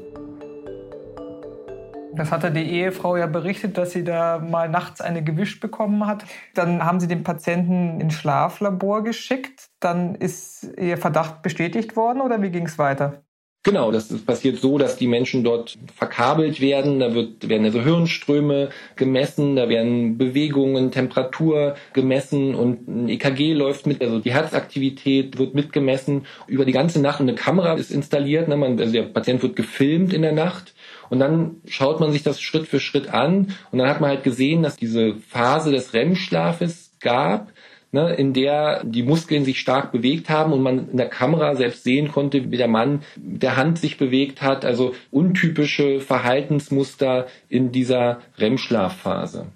Das 2.17 2.32
hatte 2.32 2.51
die 2.51 2.69
Ehefrau 2.69 3.15
ja 3.17 3.27
berichtet, 3.27 3.77
dass 3.77 3.91
sie 3.91 4.03
da 4.03 4.39
mal 4.39 4.69
nachts 4.69 5.01
eine 5.01 5.23
gewischt 5.23 5.62
bekommen 5.62 6.06
hat. 6.06 6.23
Dann 6.53 6.84
haben 6.84 6.99
sie 6.99 7.08
den 7.08 7.23
Patienten 7.23 8.01
ins 8.01 8.15
Schlaflabor 8.15 9.03
geschickt. 9.03 9.69
Dann 9.80 10.15
ist 10.15 10.67
ihr 10.77 10.97
Verdacht 10.97 11.41
bestätigt 11.41 11.95
worden 11.95 12.21
oder 12.21 12.41
wie 12.41 12.49
ging 12.49 12.65
es 12.65 12.77
weiter? 12.77 13.23
Genau, 13.67 13.91
das 13.91 14.08
passiert 14.19 14.60
so, 14.60 14.77
dass 14.77 14.95
die 14.95 15.08
Menschen 15.08 15.43
dort 15.43 15.77
verkabelt 15.93 16.62
werden. 16.62 17.01
Da 17.01 17.13
wird, 17.13 17.49
werden 17.49 17.65
also 17.65 17.82
Hirnströme 17.82 18.69
gemessen, 18.95 19.58
da 19.58 19.67
werden 19.67 20.17
Bewegungen, 20.17 20.89
Temperatur 20.91 21.75
gemessen 21.91 22.56
und 22.56 22.88
ein 22.88 23.10
EKG 23.10 23.51
läuft 23.51 23.86
mit, 23.86 24.01
also 24.01 24.19
die 24.19 24.32
Herzaktivität 24.32 25.38
wird 25.38 25.53
mitgemessen 25.53 26.25
über 26.47 26.63
die 26.63 26.71
ganze 26.71 27.01
Nacht. 27.01 27.19
Eine 27.19 27.36
Kamera 27.36 27.73
ist 27.73 27.91
installiert. 27.91 28.47
Ne? 28.47 28.56
Man, 28.56 28.80
also 28.80 28.93
der 28.93 29.03
Patient 29.03 29.43
wird 29.43 29.58
gefilmt 29.58 30.13
in 30.13 30.21
der 30.21 30.32
Nacht 30.32 30.73
und 31.10 31.20
dann 31.20 31.62
schaut 31.67 32.00
man 32.00 32.12
sich 32.12 32.24
das 32.24 32.41
Schritt 32.41 32.67
für 32.67 32.80
Schritt 32.80 33.13
an 33.13 33.54
und 33.72 33.80
dann 33.80 33.89
hat 33.89 34.02
man 34.02 34.10
halt 34.10 34.24
gesehen, 34.24 34.63
dass 34.63 34.76
diese 34.76 35.15
Phase 35.15 35.72
des 35.72 35.93
REM-Schlafes 35.93 36.91
gab, 37.00 37.52
ne, 37.91 38.13
in 38.13 38.34
der 38.34 38.84
die 38.84 39.04
Muskeln 39.04 39.46
sich 39.46 39.60
stark 39.60 39.91
bewegt 39.91 40.30
haben 40.30 40.54
und 40.54 40.62
man 40.62 40.89
in 40.89 40.98
der 40.98 41.10
Kamera 41.10 41.56
selbst 41.56 41.84
sehen 41.84 42.12
konnte, 42.12 42.52
wie 42.52 42.58
der 42.58 42.67
Mann 42.67 43.04
mit 43.15 43.43
der 43.43 43.58
Hand 43.58 43.80
sich 43.80 43.98
bewegt 43.98 44.41
hat, 44.41 44.65
also 44.65 44.93
untypische 45.12 46.00
Verhaltensmuster 46.00 47.28
in 47.50 47.72
dieser 47.72 48.20
REM-Schlafphase. 48.38 49.48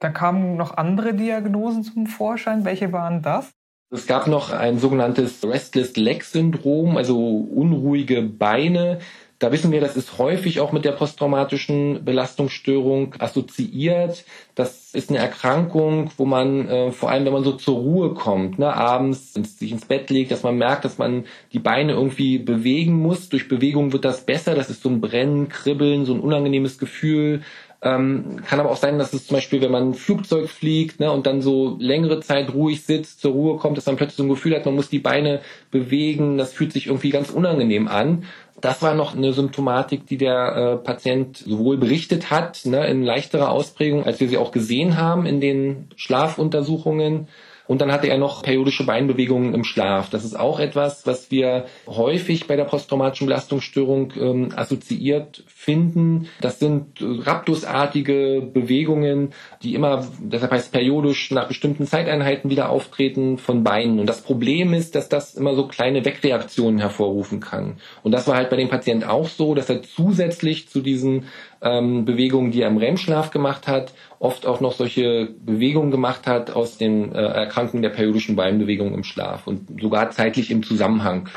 Da 0.00 0.10
kamen 0.10 0.56
noch 0.56 0.76
andere 0.76 1.14
Diagnosen 1.14 1.82
zum 1.82 2.06
Vorschein. 2.06 2.64
Welche 2.64 2.92
waren 2.92 3.20
das? 3.22 3.50
Es 3.90 4.06
gab 4.06 4.26
noch 4.26 4.52
ein 4.52 4.78
sogenanntes 4.78 5.42
Restless 5.44 5.96
Leg 5.96 6.22
Syndrom, 6.22 6.96
also 6.96 7.18
unruhige 7.18 8.22
Beine. 8.22 8.98
Da 9.38 9.52
wissen 9.52 9.70
wir, 9.70 9.80
das 9.80 9.96
ist 9.96 10.18
häufig 10.18 10.58
auch 10.58 10.72
mit 10.72 10.84
der 10.84 10.92
posttraumatischen 10.92 12.04
Belastungsstörung 12.04 13.14
assoziiert. 13.20 14.24
Das 14.56 14.92
ist 14.94 15.10
eine 15.10 15.20
Erkrankung, 15.20 16.10
wo 16.16 16.24
man 16.24 16.68
äh, 16.68 16.90
vor 16.90 17.10
allem, 17.10 17.24
wenn 17.24 17.32
man 17.32 17.44
so 17.44 17.52
zur 17.52 17.76
Ruhe 17.76 18.14
kommt, 18.14 18.58
ne, 18.58 18.74
abends 18.74 19.34
sich 19.34 19.70
ins 19.70 19.84
Bett 19.84 20.10
legt, 20.10 20.32
dass 20.32 20.42
man 20.42 20.58
merkt, 20.58 20.84
dass 20.84 20.98
man 20.98 21.24
die 21.52 21.60
Beine 21.60 21.92
irgendwie 21.92 22.38
bewegen 22.38 22.94
muss. 22.94 23.28
Durch 23.28 23.46
Bewegung 23.46 23.92
wird 23.92 24.04
das 24.04 24.26
besser. 24.26 24.56
Das 24.56 24.70
ist 24.70 24.82
so 24.82 24.88
ein 24.88 25.00
Brennen, 25.00 25.48
Kribbeln, 25.48 26.04
so 26.04 26.14
ein 26.14 26.20
unangenehmes 26.20 26.78
Gefühl. 26.78 27.42
Ähm, 27.80 28.42
kann 28.44 28.58
aber 28.58 28.70
auch 28.70 28.76
sein, 28.76 28.98
dass 28.98 29.12
es 29.12 29.28
zum 29.28 29.36
Beispiel, 29.36 29.60
wenn 29.60 29.70
man 29.70 29.90
ein 29.90 29.94
Flugzeug 29.94 30.48
fliegt 30.48 30.98
ne, 30.98 31.12
und 31.12 31.26
dann 31.26 31.42
so 31.42 31.76
längere 31.78 32.18
Zeit 32.18 32.52
ruhig 32.52 32.82
sitzt, 32.82 33.20
zur 33.20 33.32
Ruhe 33.32 33.56
kommt, 33.56 33.76
dass 33.76 33.86
man 33.86 33.96
plötzlich 33.96 34.16
so 34.16 34.24
ein 34.24 34.28
Gefühl 34.28 34.56
hat, 34.56 34.66
man 34.66 34.74
muss 34.74 34.88
die 34.88 34.98
Beine 34.98 35.40
bewegen. 35.70 36.38
Das 36.38 36.52
fühlt 36.52 36.72
sich 36.72 36.88
irgendwie 36.88 37.10
ganz 37.10 37.30
unangenehm 37.30 37.86
an. 37.86 38.24
Das 38.60 38.82
war 38.82 38.94
noch 38.94 39.14
eine 39.14 39.32
Symptomatik, 39.32 40.06
die 40.06 40.16
der 40.16 40.56
äh, 40.56 40.84
Patient 40.84 41.36
sowohl 41.36 41.76
berichtet 41.76 42.32
hat, 42.32 42.66
ne, 42.66 42.84
in 42.88 43.04
leichterer 43.04 43.52
Ausprägung, 43.52 44.04
als 44.04 44.18
wir 44.18 44.28
sie 44.28 44.38
auch 44.38 44.50
gesehen 44.50 44.96
haben 44.96 45.24
in 45.24 45.40
den 45.40 45.88
Schlafuntersuchungen. 45.94 47.28
Und 47.68 47.82
dann 47.82 47.92
hatte 47.92 48.08
er 48.08 48.18
noch 48.18 48.42
periodische 48.42 48.84
Beinbewegungen 48.84 49.54
im 49.54 49.62
Schlaf. 49.62 50.08
Das 50.10 50.24
ist 50.24 50.38
auch 50.38 50.58
etwas, 50.58 51.06
was 51.06 51.30
wir 51.30 51.66
häufig 51.86 52.48
bei 52.48 52.56
der 52.56 52.64
posttraumatischen 52.64 53.26
Belastungsstörung 53.26 54.12
ähm, 54.18 54.48
assoziiert 54.56 55.44
finden. 55.46 56.28
Das 56.40 56.58
sind 56.58 56.98
raptusartige 57.00 58.42
Bewegungen, 58.52 59.34
die 59.62 59.74
immer, 59.74 60.06
deshalb 60.18 60.50
heißt 60.50 60.72
periodisch 60.72 61.30
nach 61.30 61.46
bestimmten 61.46 61.86
Zeiteinheiten 61.86 62.50
wieder 62.50 62.70
auftreten 62.70 63.36
von 63.36 63.62
Beinen. 63.62 64.00
Und 64.00 64.06
das 64.06 64.22
Problem 64.22 64.72
ist, 64.72 64.94
dass 64.94 65.10
das 65.10 65.34
immer 65.34 65.54
so 65.54 65.68
kleine 65.68 66.06
Wegreaktionen 66.06 66.80
hervorrufen 66.80 67.40
kann. 67.40 67.76
Und 68.02 68.12
das 68.12 68.26
war 68.26 68.36
halt 68.36 68.48
bei 68.48 68.56
dem 68.56 68.70
Patienten 68.70 69.04
auch 69.04 69.28
so, 69.28 69.54
dass 69.54 69.68
er 69.68 69.82
zusätzlich 69.82 70.70
zu 70.70 70.80
diesen 70.80 71.26
ähm, 71.62 72.04
Bewegungen, 72.04 72.50
die 72.50 72.62
er 72.62 72.68
im 72.68 72.76
REM-Schlaf 72.76 73.30
gemacht 73.30 73.66
hat, 73.66 73.92
oft 74.18 74.46
auch 74.46 74.60
noch 74.60 74.72
solche 74.72 75.28
Bewegungen 75.40 75.90
gemacht 75.90 76.26
hat 76.26 76.50
aus 76.50 76.78
den 76.78 77.12
äh, 77.12 77.18
Erkrankungen 77.18 77.82
der 77.82 77.90
periodischen 77.90 78.36
Beinbewegung 78.36 78.94
im 78.94 79.04
Schlaf 79.04 79.46
und 79.46 79.80
sogar 79.80 80.10
zeitlich 80.10 80.50
im 80.50 80.62
Zusammenhang. 80.62 81.28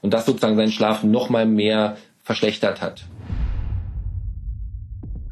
Und 0.00 0.14
das 0.14 0.26
sozusagen 0.26 0.56
seinen 0.56 0.72
Schlaf 0.72 1.02
noch 1.02 1.30
mal 1.30 1.46
mehr 1.46 1.96
verschlechtert 2.22 2.82
hat. 2.82 3.04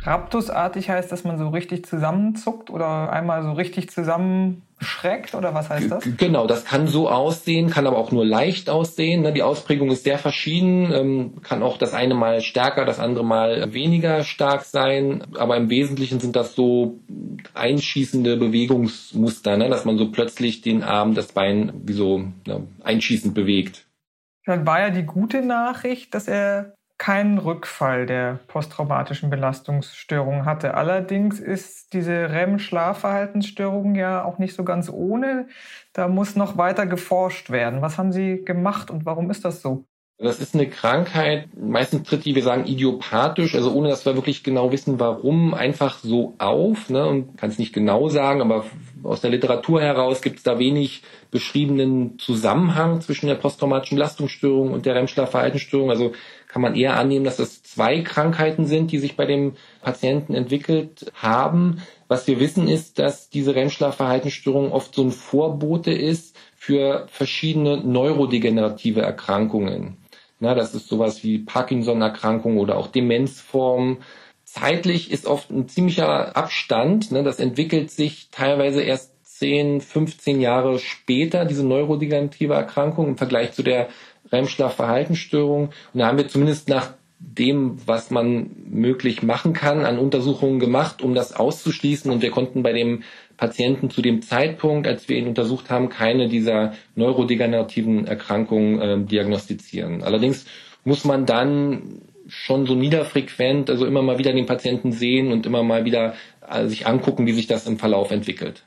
Raptusartig 0.05 0.91
heißt, 0.91 1.13
dass 1.13 1.23
man 1.23 1.39
so 1.39 1.49
richtig 1.49 1.87
zusammenzuckt 1.87 2.71
oder 2.71 3.13
einmal 3.13 3.45
so 3.45 3.53
richtig 3.53 3.89
zusammenschreckt 3.91 5.35
oder 5.35 5.55
was 5.55 5.71
heißt 5.71 5.91
das? 5.91 6.05
Genau, 6.17 6.47
das 6.49 6.65
kann 6.65 6.89
so 6.89 7.09
aussehen, 7.09 7.71
kann 7.71 7.87
aber 7.87 7.99
auch 7.99 8.11
nur 8.11 8.25
leicht 8.25 8.69
aussehen. 8.69 9.23
Ne? 9.23 9.33
Die 9.33 9.45
Ausprägung 9.45 9.91
ist 9.91 10.03
sehr 10.03 10.19
verschieden, 10.19 10.93
ähm, 10.93 11.43
kann 11.43 11.63
auch 11.63 11.79
das 11.79 11.95
eine 11.95 12.15
Mal 12.15 12.41
stärker, 12.41 12.85
das 12.85 12.99
andere 12.99 13.25
Mal 13.25 13.73
weniger 13.75 14.25
stark 14.25 14.65
sein. 14.65 15.25
Aber 15.39 15.57
im 15.57 15.71
Wesentlichen 15.71 16.19
sind 16.19 16.35
das 16.35 16.57
so 16.57 16.99
einschießende 17.55 18.37
Bewegungsmuster, 18.37 19.57
ne? 19.57 19.69
dass 19.69 19.85
man 19.85 19.99
so 19.99 20.11
plötzlich 20.11 20.63
den 20.63 20.83
Arm, 20.83 21.15
das 21.15 21.33
Bein 21.33 21.73
wie 21.85 21.93
so 21.93 22.25
ne, 22.47 22.67
einschießend 22.83 23.35
bewegt. 23.35 23.87
Dann 24.47 24.67
war 24.67 24.81
ja 24.81 24.91
die 24.91 25.05
gute 25.05 25.43
Nachricht, 25.43 26.13
dass 26.15 26.27
er 26.27 26.75
keinen 27.03 27.39
Rückfall 27.39 28.07
der 28.07 28.39
posttraumatischen 28.47 29.29
Belastungsstörung 29.29 30.45
hatte. 30.45 30.75
Allerdings 30.75 31.41
ist 31.41 31.95
diese 31.95 32.31
REM-Schlafverhaltensstörung 32.31 33.97
ja 33.97 34.25
auch 34.25 34.39
nicht 34.39 34.55
so 34.55 34.63
ganz 34.63 34.89
ohne. 34.89 35.49
Da 35.95 36.07
muss 36.07 36.37
noch 36.37 36.59
weiter 36.59 36.87
geforscht 36.87 37.51
werden. 37.51 37.83
Was 37.83 37.99
haben 37.99 38.13
Sie 38.13 38.45
gemacht 38.45 38.89
und 38.89 39.05
warum 39.05 39.33
ist 39.33 39.45
das 39.45 39.63
so? 39.63 39.85
Das 40.19 40.39
ist 40.39 40.55
eine 40.55 40.69
Krankheit, 40.69 41.49
meistens 41.57 42.09
tritt 42.09 42.25
die, 42.25 42.37
wir 42.37 42.45
sagen, 42.45 42.67
idiopathisch, 42.67 43.57
also 43.57 43.73
ohne 43.73 43.89
dass 43.89 44.07
wir 44.07 44.15
wirklich 44.15 44.45
genau 44.45 44.71
wissen, 44.71 45.01
warum, 45.01 45.53
einfach 45.53 45.99
so 45.99 46.35
auf. 46.39 46.89
Ne? 46.91 47.05
Und 47.05 47.37
kann 47.37 47.51
es 47.51 47.59
nicht 47.59 47.73
genau 47.73 48.09
sagen, 48.09 48.41
aber 48.41 48.65
aus 49.03 49.21
der 49.21 49.31
Literatur 49.31 49.81
heraus 49.81 50.23
gibt 50.23 50.37
es 50.37 50.45
da 50.45 50.61
wenig 50.61 51.03
beschriebenen 51.33 52.21
Zusammenhang 52.21 53.01
zwischen 53.01 53.27
der 53.27 53.35
posttraumatischen 53.35 53.97
Belastungsstörung 53.97 54.73
und 54.73 54.87
der 54.87 54.95
REM-Schlafverhaltensstörung. 54.95 55.91
Also 55.91 56.13
kann 56.53 56.61
man 56.61 56.77
eher 56.77 56.99
annehmen, 56.99 57.25
dass 57.25 57.39
das 57.39 57.63
zwei 57.63 58.03
Krankheiten 58.03 58.67
sind, 58.67 58.93
die 58.93 58.99
sich 58.99 59.17
bei 59.17 59.25
dem 59.25 59.55
Patienten 59.81 60.35
entwickelt 60.35 61.11
haben. 61.15 61.81
Was 62.09 62.27
wir 62.27 62.41
wissen 62.41 62.69
ist, 62.69 62.99
dass 62.99 63.31
diese 63.31 63.55
REM-Schlafverhaltensstörung 63.55 64.71
oft 64.71 64.95
so 64.95 65.03
ein 65.03 65.13
Vorbote 65.13 65.93
ist 65.93 66.37
für 66.55 67.07
verschiedene 67.11 67.79
neurodegenerative 67.79 69.01
Erkrankungen. 69.01 69.97
Na, 70.41 70.55
das 70.55 70.75
ist 70.75 70.89
sowas 70.89 71.25
wie 71.25 71.39
Parkinson-Erkrankung 71.39 72.59
oder 72.59 72.77
auch 72.77 72.89
Demenzformen. 72.89 73.99
Zeitlich 74.45 75.11
ist 75.11 75.25
oft 75.25 75.51
ein 75.51 75.69
ziemlicher 75.69 76.37
Abstand. 76.37 77.13
Ne? 77.13 77.23
Das 77.23 77.39
entwickelt 77.39 77.91
sich 77.91 78.29
teilweise 78.31 78.83
erst 78.83 79.13
10, 79.23 79.81
15 79.81 80.41
Jahre 80.41 80.79
später, 80.79 81.47
diese 81.47 81.67
neurodegenerative 81.67 82.55
Erkrankung 82.55 83.09
im 83.09 83.17
Vergleich 83.17 83.53
zu 83.53 83.63
der 83.63 83.89
REM-Schlafverhaltensstörung. 84.33 85.71
Und 85.93 85.99
da 85.99 86.07
haben 86.07 86.19
wir 86.19 86.29
zumindest 86.29 86.69
nach 86.69 86.95
dem, 87.19 87.77
was 87.87 88.11
man 88.11 88.51
möglich 88.69 89.23
machen 89.23 89.53
kann, 89.53 89.85
an 89.85 89.99
Untersuchungen 89.99 90.59
gemacht, 90.59 91.03
um 91.03 91.15
das 91.15 91.35
auszuschließen. 91.35 92.11
Und 92.11 92.23
wir 92.23 92.31
konnten 92.31 92.63
bei 92.63 92.73
dem 92.73 93.05
Patienten 93.37 93.91
zu 93.91 94.03
dem 94.03 94.23
Zeitpunkt, 94.23 94.87
als 94.87 95.09
wir 95.09 95.17
ihn 95.17 95.29
untersucht 95.29 95.71
haben, 95.71 95.89
keine 95.89 96.29
dieser 96.29 96.75
neurodegenerativen 96.97 98.07
Erkrankungen 98.07 98.81
äh, 98.81 98.99
diagnostizieren. 99.05 100.03
Allerdings 100.03 100.47
muss 100.85 101.05
man 101.05 101.27
dann 101.27 102.03
schon 102.27 102.67
so 102.67 102.75
niederfrequent, 102.75 103.71
also 103.71 103.87
immer 103.87 104.03
mal 104.03 104.19
wieder 104.19 104.33
den 104.33 104.47
Patienten 104.47 104.93
sehen 104.93 105.33
und 105.33 105.47
immer 105.47 105.63
mal 105.63 105.85
wieder 105.85 106.15
äh, 106.49 106.67
sich 106.67 106.87
angucken, 106.87 107.27
wie 107.27 107.33
sich 107.33 107.47
das 107.47 107.67
im 107.67 107.79
Verlauf 107.79 108.11
entwickelt. 108.11 108.65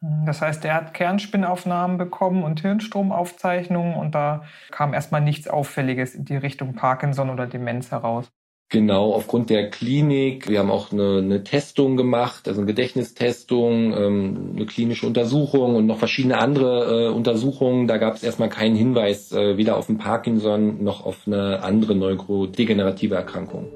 Das 0.00 0.40
heißt, 0.40 0.64
er 0.64 0.74
hat 0.74 0.94
Kernspinnaufnahmen 0.94 1.98
bekommen 1.98 2.44
und 2.44 2.60
Hirnstromaufzeichnungen 2.60 3.94
und 3.94 4.14
da 4.14 4.44
kam 4.70 4.94
erstmal 4.94 5.20
nichts 5.20 5.48
Auffälliges 5.48 6.14
in 6.14 6.24
die 6.24 6.36
Richtung 6.36 6.74
Parkinson 6.74 7.30
oder 7.30 7.46
Demenz 7.46 7.90
heraus. 7.90 8.30
Genau, 8.70 9.14
aufgrund 9.14 9.48
der 9.48 9.70
Klinik. 9.70 10.46
Wir 10.46 10.58
haben 10.58 10.70
auch 10.70 10.92
eine, 10.92 11.18
eine 11.18 11.42
Testung 11.42 11.96
gemacht, 11.96 12.46
also 12.46 12.60
eine 12.60 12.66
Gedächtnistestung, 12.66 13.94
ähm, 13.94 14.52
eine 14.54 14.66
klinische 14.66 15.06
Untersuchung 15.06 15.74
und 15.74 15.86
noch 15.86 15.98
verschiedene 15.98 16.36
andere 16.36 17.06
äh, 17.06 17.08
Untersuchungen. 17.08 17.88
Da 17.88 17.96
gab 17.96 18.16
es 18.16 18.22
erstmal 18.22 18.50
keinen 18.50 18.76
Hinweis 18.76 19.32
äh, 19.32 19.56
weder 19.56 19.78
auf 19.78 19.86
den 19.86 19.96
Parkinson 19.96 20.84
noch 20.84 21.04
auf 21.06 21.26
eine 21.26 21.62
andere 21.62 21.94
neurodegenerative 21.94 23.14
Erkrankung. 23.14 23.68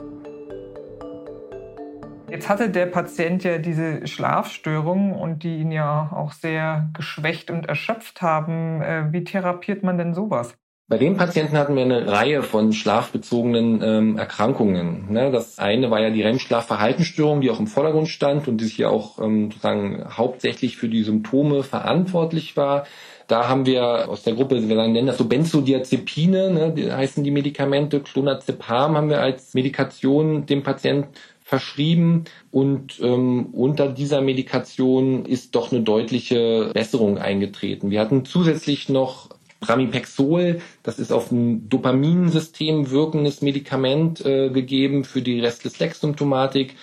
Jetzt 2.32 2.48
hatte 2.48 2.70
der 2.70 2.86
Patient 2.86 3.44
ja 3.44 3.58
diese 3.58 4.06
Schlafstörung 4.06 5.12
und 5.12 5.42
die 5.42 5.58
ihn 5.58 5.70
ja 5.70 6.10
auch 6.16 6.32
sehr 6.32 6.88
geschwächt 6.94 7.50
und 7.50 7.66
erschöpft 7.66 8.22
haben. 8.22 8.80
Äh, 8.80 9.12
wie 9.12 9.22
therapiert 9.22 9.82
man 9.82 9.98
denn 9.98 10.14
sowas? 10.14 10.54
Bei 10.88 10.96
dem 10.96 11.18
Patienten 11.18 11.58
hatten 11.58 11.76
wir 11.76 11.82
eine 11.82 12.10
Reihe 12.10 12.42
von 12.42 12.72
schlafbezogenen 12.72 13.82
ähm, 13.82 14.16
Erkrankungen. 14.16 15.12
Ne? 15.12 15.30
Das 15.30 15.58
eine 15.58 15.90
war 15.90 16.00
ja 16.00 16.08
die 16.08 16.22
REM-Schlafverhaltensstörung, 16.22 17.42
die 17.42 17.50
auch 17.50 17.60
im 17.60 17.66
Vordergrund 17.66 18.08
stand 18.08 18.48
und 18.48 18.56
die 18.56 18.64
sich 18.64 18.78
ja 18.78 18.88
auch 18.88 19.18
ähm, 19.18 19.50
sozusagen 19.50 20.02
hauptsächlich 20.16 20.78
für 20.78 20.88
die 20.88 21.02
Symptome 21.02 21.62
verantwortlich 21.62 22.56
war. 22.56 22.86
Da 23.26 23.48
haben 23.48 23.66
wir 23.66 24.08
aus 24.08 24.22
der 24.22 24.34
Gruppe, 24.34 24.68
wir 24.68 24.88
nennen 24.88 25.06
das 25.06 25.18
so 25.18 25.24
Benzodiazepine, 25.26 26.50
ne, 26.50 26.72
die 26.76 26.92
heißen 26.92 27.22
die 27.22 27.30
Medikamente, 27.30 28.00
Clonazepam 28.00 28.96
haben 28.96 29.08
wir 29.08 29.20
als 29.20 29.54
Medikation 29.54 30.44
dem 30.46 30.62
Patienten 30.62 31.08
verschrieben 31.52 32.24
und 32.50 32.98
ähm, 33.02 33.48
unter 33.52 33.88
dieser 33.88 34.22
Medikation 34.22 35.26
ist 35.26 35.54
doch 35.54 35.70
eine 35.70 35.82
deutliche 35.82 36.70
Besserung 36.72 37.18
eingetreten. 37.18 37.90
Wir 37.90 38.00
hatten 38.00 38.24
zusätzlich 38.24 38.88
noch 38.88 39.28
Pramipexol, 39.60 40.62
das 40.82 40.98
ist 40.98 41.12
auf 41.12 41.30
ein 41.30 41.68
Dopaminsystem 41.68 42.90
wirkendes 42.90 43.42
Medikament 43.42 44.24
äh, 44.24 44.48
gegeben 44.48 45.04
für 45.04 45.20
die 45.20 45.40
Restless-Legs-Symptomatik. 45.40 46.74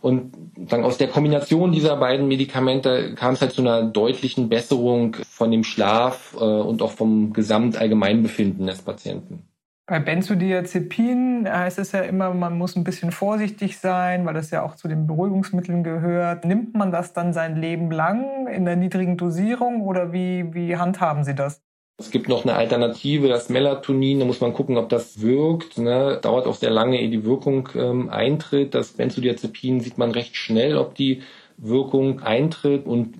Und 0.00 0.32
dann 0.56 0.82
aus 0.82 0.98
der 0.98 1.06
Kombination 1.06 1.70
dieser 1.70 1.96
beiden 1.96 2.26
Medikamente 2.26 3.14
kam 3.14 3.34
es 3.34 3.40
halt 3.40 3.52
zu 3.52 3.60
einer 3.60 3.84
deutlichen 3.84 4.48
Besserung 4.48 5.16
von 5.28 5.52
dem 5.52 5.62
Schlaf 5.62 6.34
äh, 6.34 6.42
und 6.42 6.82
auch 6.82 6.90
vom 6.90 7.32
Gesamtallgemeinbefinden 7.32 8.66
des 8.66 8.82
Patienten. 8.82 9.47
Bei 9.88 10.00
Benzodiazepinen 10.00 11.50
heißt 11.50 11.78
es 11.78 11.92
ja 11.92 12.00
immer, 12.00 12.34
man 12.34 12.58
muss 12.58 12.76
ein 12.76 12.84
bisschen 12.84 13.10
vorsichtig 13.10 13.78
sein, 13.78 14.26
weil 14.26 14.34
das 14.34 14.50
ja 14.50 14.62
auch 14.62 14.76
zu 14.76 14.86
den 14.86 15.06
Beruhigungsmitteln 15.06 15.82
gehört. 15.82 16.44
Nimmt 16.44 16.76
man 16.76 16.92
das 16.92 17.14
dann 17.14 17.32
sein 17.32 17.56
Leben 17.56 17.90
lang 17.90 18.48
in 18.48 18.66
der 18.66 18.76
niedrigen 18.76 19.16
Dosierung 19.16 19.80
oder 19.80 20.12
wie, 20.12 20.52
wie 20.52 20.76
handhaben 20.76 21.24
Sie 21.24 21.34
das? 21.34 21.62
Es 21.96 22.10
gibt 22.10 22.28
noch 22.28 22.44
eine 22.44 22.54
Alternative, 22.54 23.28
das 23.28 23.48
Melatonin. 23.48 24.20
Da 24.20 24.26
muss 24.26 24.42
man 24.42 24.52
gucken, 24.52 24.76
ob 24.76 24.90
das 24.90 25.22
wirkt. 25.22 25.78
Ne? 25.78 26.18
Dauert 26.20 26.46
auch 26.46 26.54
sehr 26.54 26.70
lange, 26.70 27.00
ehe 27.00 27.08
die 27.08 27.24
Wirkung 27.24 27.70
ähm, 27.74 28.10
eintritt. 28.10 28.74
Das 28.74 28.92
Benzodiazepin 28.92 29.80
sieht 29.80 29.96
man 29.96 30.10
recht 30.10 30.36
schnell, 30.36 30.76
ob 30.76 30.96
die 30.96 31.22
Wirkung 31.58 32.20
eintritt 32.20 32.86
und 32.86 33.14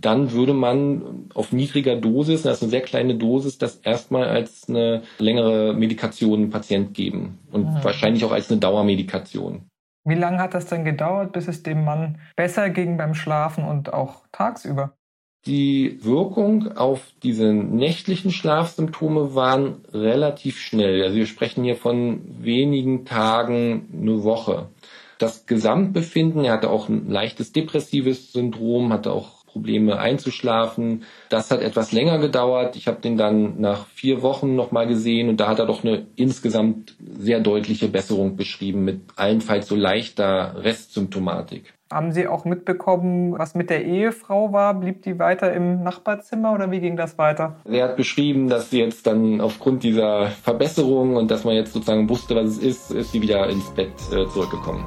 dann 0.00 0.32
würde 0.32 0.52
man 0.52 1.30
auf 1.34 1.52
niedriger 1.52 1.96
Dosis, 1.96 2.42
das 2.42 2.58
ist 2.58 2.62
eine 2.62 2.70
sehr 2.70 2.82
kleine 2.82 3.14
Dosis, 3.14 3.56
das 3.56 3.76
erstmal 3.76 4.28
als 4.28 4.68
eine 4.68 5.02
längere 5.18 5.72
Medikation 5.72 6.42
dem 6.42 6.50
Patient 6.50 6.92
geben 6.92 7.38
und 7.50 7.64
mhm. 7.64 7.82
wahrscheinlich 7.84 8.24
auch 8.24 8.32
als 8.32 8.50
eine 8.50 8.60
Dauermedikation. 8.60 9.62
Wie 10.04 10.14
lange 10.14 10.38
hat 10.38 10.54
das 10.54 10.66
denn 10.66 10.84
gedauert, 10.84 11.32
bis 11.32 11.48
es 11.48 11.62
dem 11.62 11.84
Mann 11.84 12.18
besser 12.36 12.70
ging 12.70 12.96
beim 12.98 13.14
Schlafen 13.14 13.64
und 13.64 13.92
auch 13.92 14.22
tagsüber? 14.32 14.92
Die 15.46 15.98
Wirkung 16.02 16.76
auf 16.76 17.12
diese 17.22 17.52
nächtlichen 17.52 18.30
Schlafsymptome 18.30 19.34
waren 19.34 19.76
relativ 19.92 20.58
schnell. 20.58 21.02
Also 21.02 21.16
wir 21.16 21.26
sprechen 21.26 21.64
hier 21.64 21.76
von 21.76 22.20
wenigen 22.42 23.06
Tagen, 23.06 23.88
eine 23.92 24.24
Woche 24.24 24.66
das 25.18 25.46
Gesamtbefinden. 25.46 26.44
Er 26.44 26.52
hatte 26.52 26.70
auch 26.70 26.88
ein 26.88 27.08
leichtes 27.10 27.52
depressives 27.52 28.32
Syndrom, 28.32 28.92
hatte 28.92 29.12
auch 29.12 29.38
Probleme 29.46 29.98
einzuschlafen. 29.98 31.04
Das 31.30 31.50
hat 31.50 31.60
etwas 31.60 31.92
länger 31.92 32.18
gedauert. 32.18 32.76
Ich 32.76 32.86
habe 32.86 33.00
den 33.00 33.16
dann 33.16 33.60
nach 33.60 33.86
vier 33.88 34.22
Wochen 34.22 34.54
nochmal 34.54 34.86
gesehen 34.86 35.28
und 35.28 35.40
da 35.40 35.48
hat 35.48 35.58
er 35.58 35.66
doch 35.66 35.82
eine 35.82 36.06
insgesamt 36.16 36.94
sehr 37.18 37.40
deutliche 37.40 37.88
Besserung 37.88 38.36
beschrieben 38.36 38.84
mit 38.84 39.00
allenfalls 39.16 39.66
so 39.66 39.74
leichter 39.74 40.62
Restsymptomatik. 40.62 41.74
Haben 41.90 42.12
Sie 42.12 42.28
auch 42.28 42.44
mitbekommen, 42.44 43.38
was 43.38 43.54
mit 43.54 43.70
der 43.70 43.82
Ehefrau 43.86 44.52
war? 44.52 44.74
Blieb 44.74 45.00
die 45.04 45.18
weiter 45.18 45.54
im 45.54 45.82
Nachbarzimmer 45.82 46.52
oder 46.52 46.70
wie 46.70 46.80
ging 46.80 46.98
das 46.98 47.16
weiter? 47.16 47.56
Er 47.64 47.84
hat 47.84 47.96
beschrieben, 47.96 48.50
dass 48.50 48.68
sie 48.68 48.80
jetzt 48.80 49.06
dann 49.06 49.40
aufgrund 49.40 49.82
dieser 49.84 50.26
Verbesserung 50.26 51.16
und 51.16 51.30
dass 51.30 51.44
man 51.44 51.54
jetzt 51.54 51.72
sozusagen 51.72 52.06
wusste, 52.10 52.36
was 52.36 52.48
es 52.48 52.58
ist, 52.58 52.90
ist 52.90 53.12
sie 53.12 53.22
wieder 53.22 53.48
ins 53.48 53.70
Bett 53.70 53.92
äh, 54.12 54.28
zurückgekommen. 54.28 54.84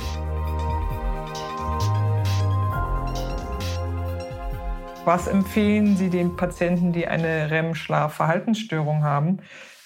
Was 5.04 5.28
empfehlen 5.28 5.98
Sie 5.98 6.12
den 6.12 6.36
Patienten, 6.36 6.92
die 6.92 7.08
eine 7.08 7.50
REM-Schlafverhaltensstörung 7.50 9.04
haben? 9.04 9.40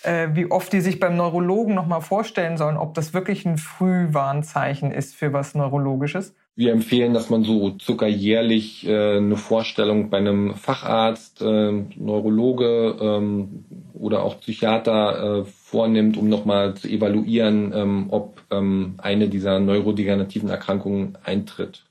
Äh, 0.04 0.28
wie 0.34 0.52
oft 0.52 0.74
die 0.74 0.82
sich 0.82 1.00
beim 1.00 1.16
Neurologen 1.16 1.76
nochmal 1.76 2.02
vorstellen 2.02 2.58
sollen, 2.58 2.76
ob 2.76 2.94
das 2.94 3.14
wirklich 3.14 3.46
ein 3.46 3.58
Frühwarnzeichen 3.58 4.92
ist 4.92 5.16
für 5.16 5.32
was 5.32 5.56
Neurologisches? 5.56 6.36
Wir 6.58 6.72
empfehlen, 6.72 7.14
dass 7.14 7.30
man 7.30 7.44
so 7.44 7.78
circa 7.82 8.08
jährlich 8.08 8.88
äh, 8.88 9.18
eine 9.18 9.36
Vorstellung 9.36 10.10
bei 10.10 10.20
einem 10.20 10.56
Facharzt, 10.56 11.42
äh, 11.42 11.72
Neurologe, 11.98 12.96
ähm, 13.02 13.66
oder 13.94 14.24
auch 14.24 14.40
Psychiater 14.40 15.42
äh, 15.42 15.46
vornimmt, 15.46 16.16
um 16.16 16.30
nochmal 16.30 16.76
zu 16.76 16.88
evaluieren, 16.88 17.74
ähm, 17.74 18.08
ob 18.10 18.42
ähm, 18.52 18.96
eine 19.00 19.28
dieser 19.28 19.60
neurodegenerativen 19.60 20.50
Erkrankungen 20.50 21.18
eintritt. 21.24 21.84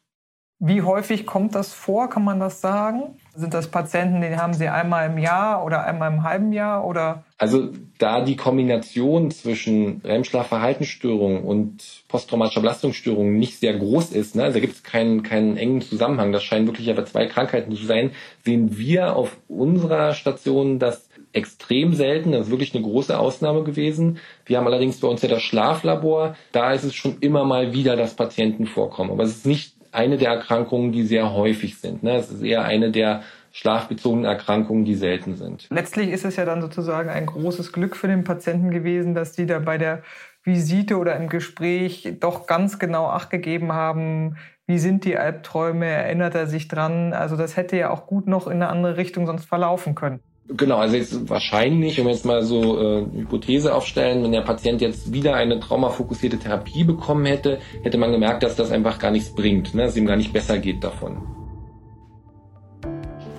Wie 0.61 0.83
häufig 0.83 1.27
kommt 1.27 1.55
das 1.55 1.74
vor? 1.74 2.09
Kann 2.09 2.24
man 2.24 2.40
das 2.40 2.61
sagen? 2.61 3.16
Sind 3.36 3.52
das 3.52 3.68
Patienten, 3.68 4.20
die 4.20 4.36
haben 4.36 4.54
Sie 4.54 4.68
einmal 4.68 5.10
im 5.10 5.18
Jahr 5.18 5.64
oder 5.64 5.84
einmal 5.84 6.12
im 6.12 6.22
halben 6.22 6.52
Jahr 6.52 6.86
oder? 6.86 7.24
Also 7.36 7.68
da 7.98 8.20
die 8.24 8.36
Kombination 8.36 9.30
zwischen 9.32 10.00
REM-Schlafverhaltensstörungen 10.04 11.42
und 11.42 12.04
posttraumatischer 12.08 12.60
Belastungsstörungen 12.60 13.36
nicht 13.36 13.58
sehr 13.58 13.76
groß 13.76 14.12
ist, 14.12 14.36
ne, 14.36 14.44
also 14.44 14.54
da 14.54 14.60
gibt 14.60 14.74
es 14.74 14.82
keinen, 14.84 15.22
keinen 15.24 15.56
engen 15.56 15.80
Zusammenhang, 15.80 16.32
das 16.32 16.44
scheinen 16.44 16.66
wirklich 16.66 16.88
aber 16.90 17.04
zwei 17.06 17.26
Krankheiten 17.26 17.74
zu 17.74 17.84
sein, 17.84 18.12
sehen 18.44 18.78
wir 18.78 19.16
auf 19.16 19.36
unserer 19.48 20.14
Station 20.14 20.78
das 20.78 21.08
extrem 21.34 21.94
selten, 21.94 22.32
das 22.32 22.46
ist 22.46 22.50
wirklich 22.50 22.74
eine 22.74 22.84
große 22.84 23.18
Ausnahme 23.18 23.64
gewesen. 23.64 24.18
Wir 24.46 24.56
haben 24.56 24.66
allerdings 24.66 25.00
bei 25.00 25.08
uns 25.08 25.20
ja 25.22 25.28
das 25.28 25.42
Schlaflabor, 25.42 26.36
da 26.52 26.72
ist 26.72 26.84
es 26.84 26.94
schon 26.94 27.18
immer 27.20 27.44
mal 27.44 27.72
wieder, 27.72 27.96
dass 27.96 28.14
Patienten 28.14 28.66
vorkommen. 28.66 29.10
Aber 29.10 29.24
es 29.24 29.38
ist 29.38 29.46
nicht 29.46 29.73
eine 29.94 30.16
der 30.16 30.30
Erkrankungen, 30.30 30.92
die 30.92 31.04
sehr 31.04 31.33
häufig 31.33 31.78
sind. 31.78 32.02
Ne? 32.02 32.16
Es 32.16 32.30
ist 32.30 32.42
eher 32.42 32.64
eine 32.64 32.90
der 32.90 33.22
schlafbezogenen 33.52 34.24
Erkrankungen, 34.24 34.85
die 34.85 34.96
selten 34.96 35.37
sind. 35.37 35.68
Letztlich 35.70 36.11
ist 36.11 36.24
es 36.24 36.37
ja 36.37 36.44
dann 36.44 36.61
sozusagen 36.61 37.09
ein 37.09 37.26
großes 37.26 37.72
Glück 37.72 37.94
für 37.94 38.09
den 38.09 38.24
Patienten 38.24 38.70
gewesen, 38.70 39.14
dass 39.14 39.33
die 39.33 39.46
da 39.46 39.61
bei 39.61 39.78
der 39.78 40.02
Visite 40.42 40.98
oder 40.98 41.16
im 41.16 41.28
Gespräch 41.28 42.16
doch 42.18 42.46
ganz 42.46 42.78
genau 42.78 43.07
Acht 43.07 43.30
gegeben 43.30 43.72
haben, 43.72 44.37
wie 44.66 44.78
sind 44.78 45.04
die 45.04 45.16
Albträume, 45.16 45.87
erinnert 45.87 46.35
er 46.35 46.46
sich 46.46 46.68
dran. 46.68 47.12
Also 47.12 47.37
das 47.37 47.57
hätte 47.57 47.76
ja 47.76 47.90
auch 47.90 48.07
gut 48.07 48.26
noch 48.26 48.46
in 48.46 48.54
eine 48.54 48.68
andere 48.68 48.96
Richtung 48.96 49.26
sonst 49.26 49.44
verlaufen 49.44 49.94
können. 49.94 50.20
Genau, 50.48 50.76
also 50.76 50.96
jetzt 50.96 51.28
wahrscheinlich, 51.30 51.96
wenn 51.96 52.04
wir 52.04 52.12
jetzt 52.12 52.26
mal 52.26 52.42
so 52.42 52.78
äh, 52.78 52.98
eine 52.98 53.22
Hypothese 53.22 53.74
aufstellen, 53.74 54.22
wenn 54.22 54.33
der 54.33 54.42
Patient 54.42 54.83
jetzt 54.83 55.12
wieder 55.12 55.35
eine 55.35 55.59
traumafokussierte 55.59 56.38
Therapie 56.38 56.85
bekommen 56.85 57.24
hätte, 57.24 57.61
hätte 57.83 57.96
man 57.96 58.12
gemerkt, 58.12 58.42
dass 58.42 58.54
das 58.54 58.70
einfach 58.70 58.98
gar 58.98 59.11
nichts 59.11 59.35
bringt, 59.35 59.74
ne? 59.74 59.83
dass 59.83 59.92
es 59.92 59.96
ihm 59.96 60.07
gar 60.07 60.16
nicht 60.16 60.35
besser 60.35 60.59
geht 60.59 60.85
davon. 60.85 61.22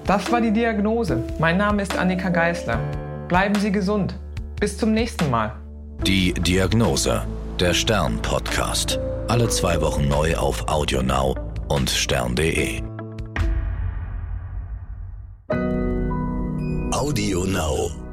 Das 0.07 0.31
war 0.31 0.41
die 0.41 0.51
Diagnose. 0.51 1.23
Mein 1.39 1.57
Name 1.57 1.81
ist 1.81 1.97
Annika 1.97 2.29
Geißler. 2.29 2.79
Bleiben 3.27 3.55
Sie 3.55 3.71
gesund. 3.71 4.15
Bis 4.59 4.77
zum 4.77 4.91
nächsten 4.91 5.29
Mal. 5.29 5.53
Die 6.05 6.33
Diagnose, 6.33 7.23
der 7.59 7.73
Stern-Podcast. 7.73 8.99
Alle 9.27 9.49
zwei 9.49 9.81
Wochen 9.81 10.07
neu 10.07 10.35
auf 10.35 10.67
AudioNow 10.67 11.35
und 11.67 11.89
stern.de. 11.89 12.94
Audio 17.05 17.43
Now. 17.45 18.04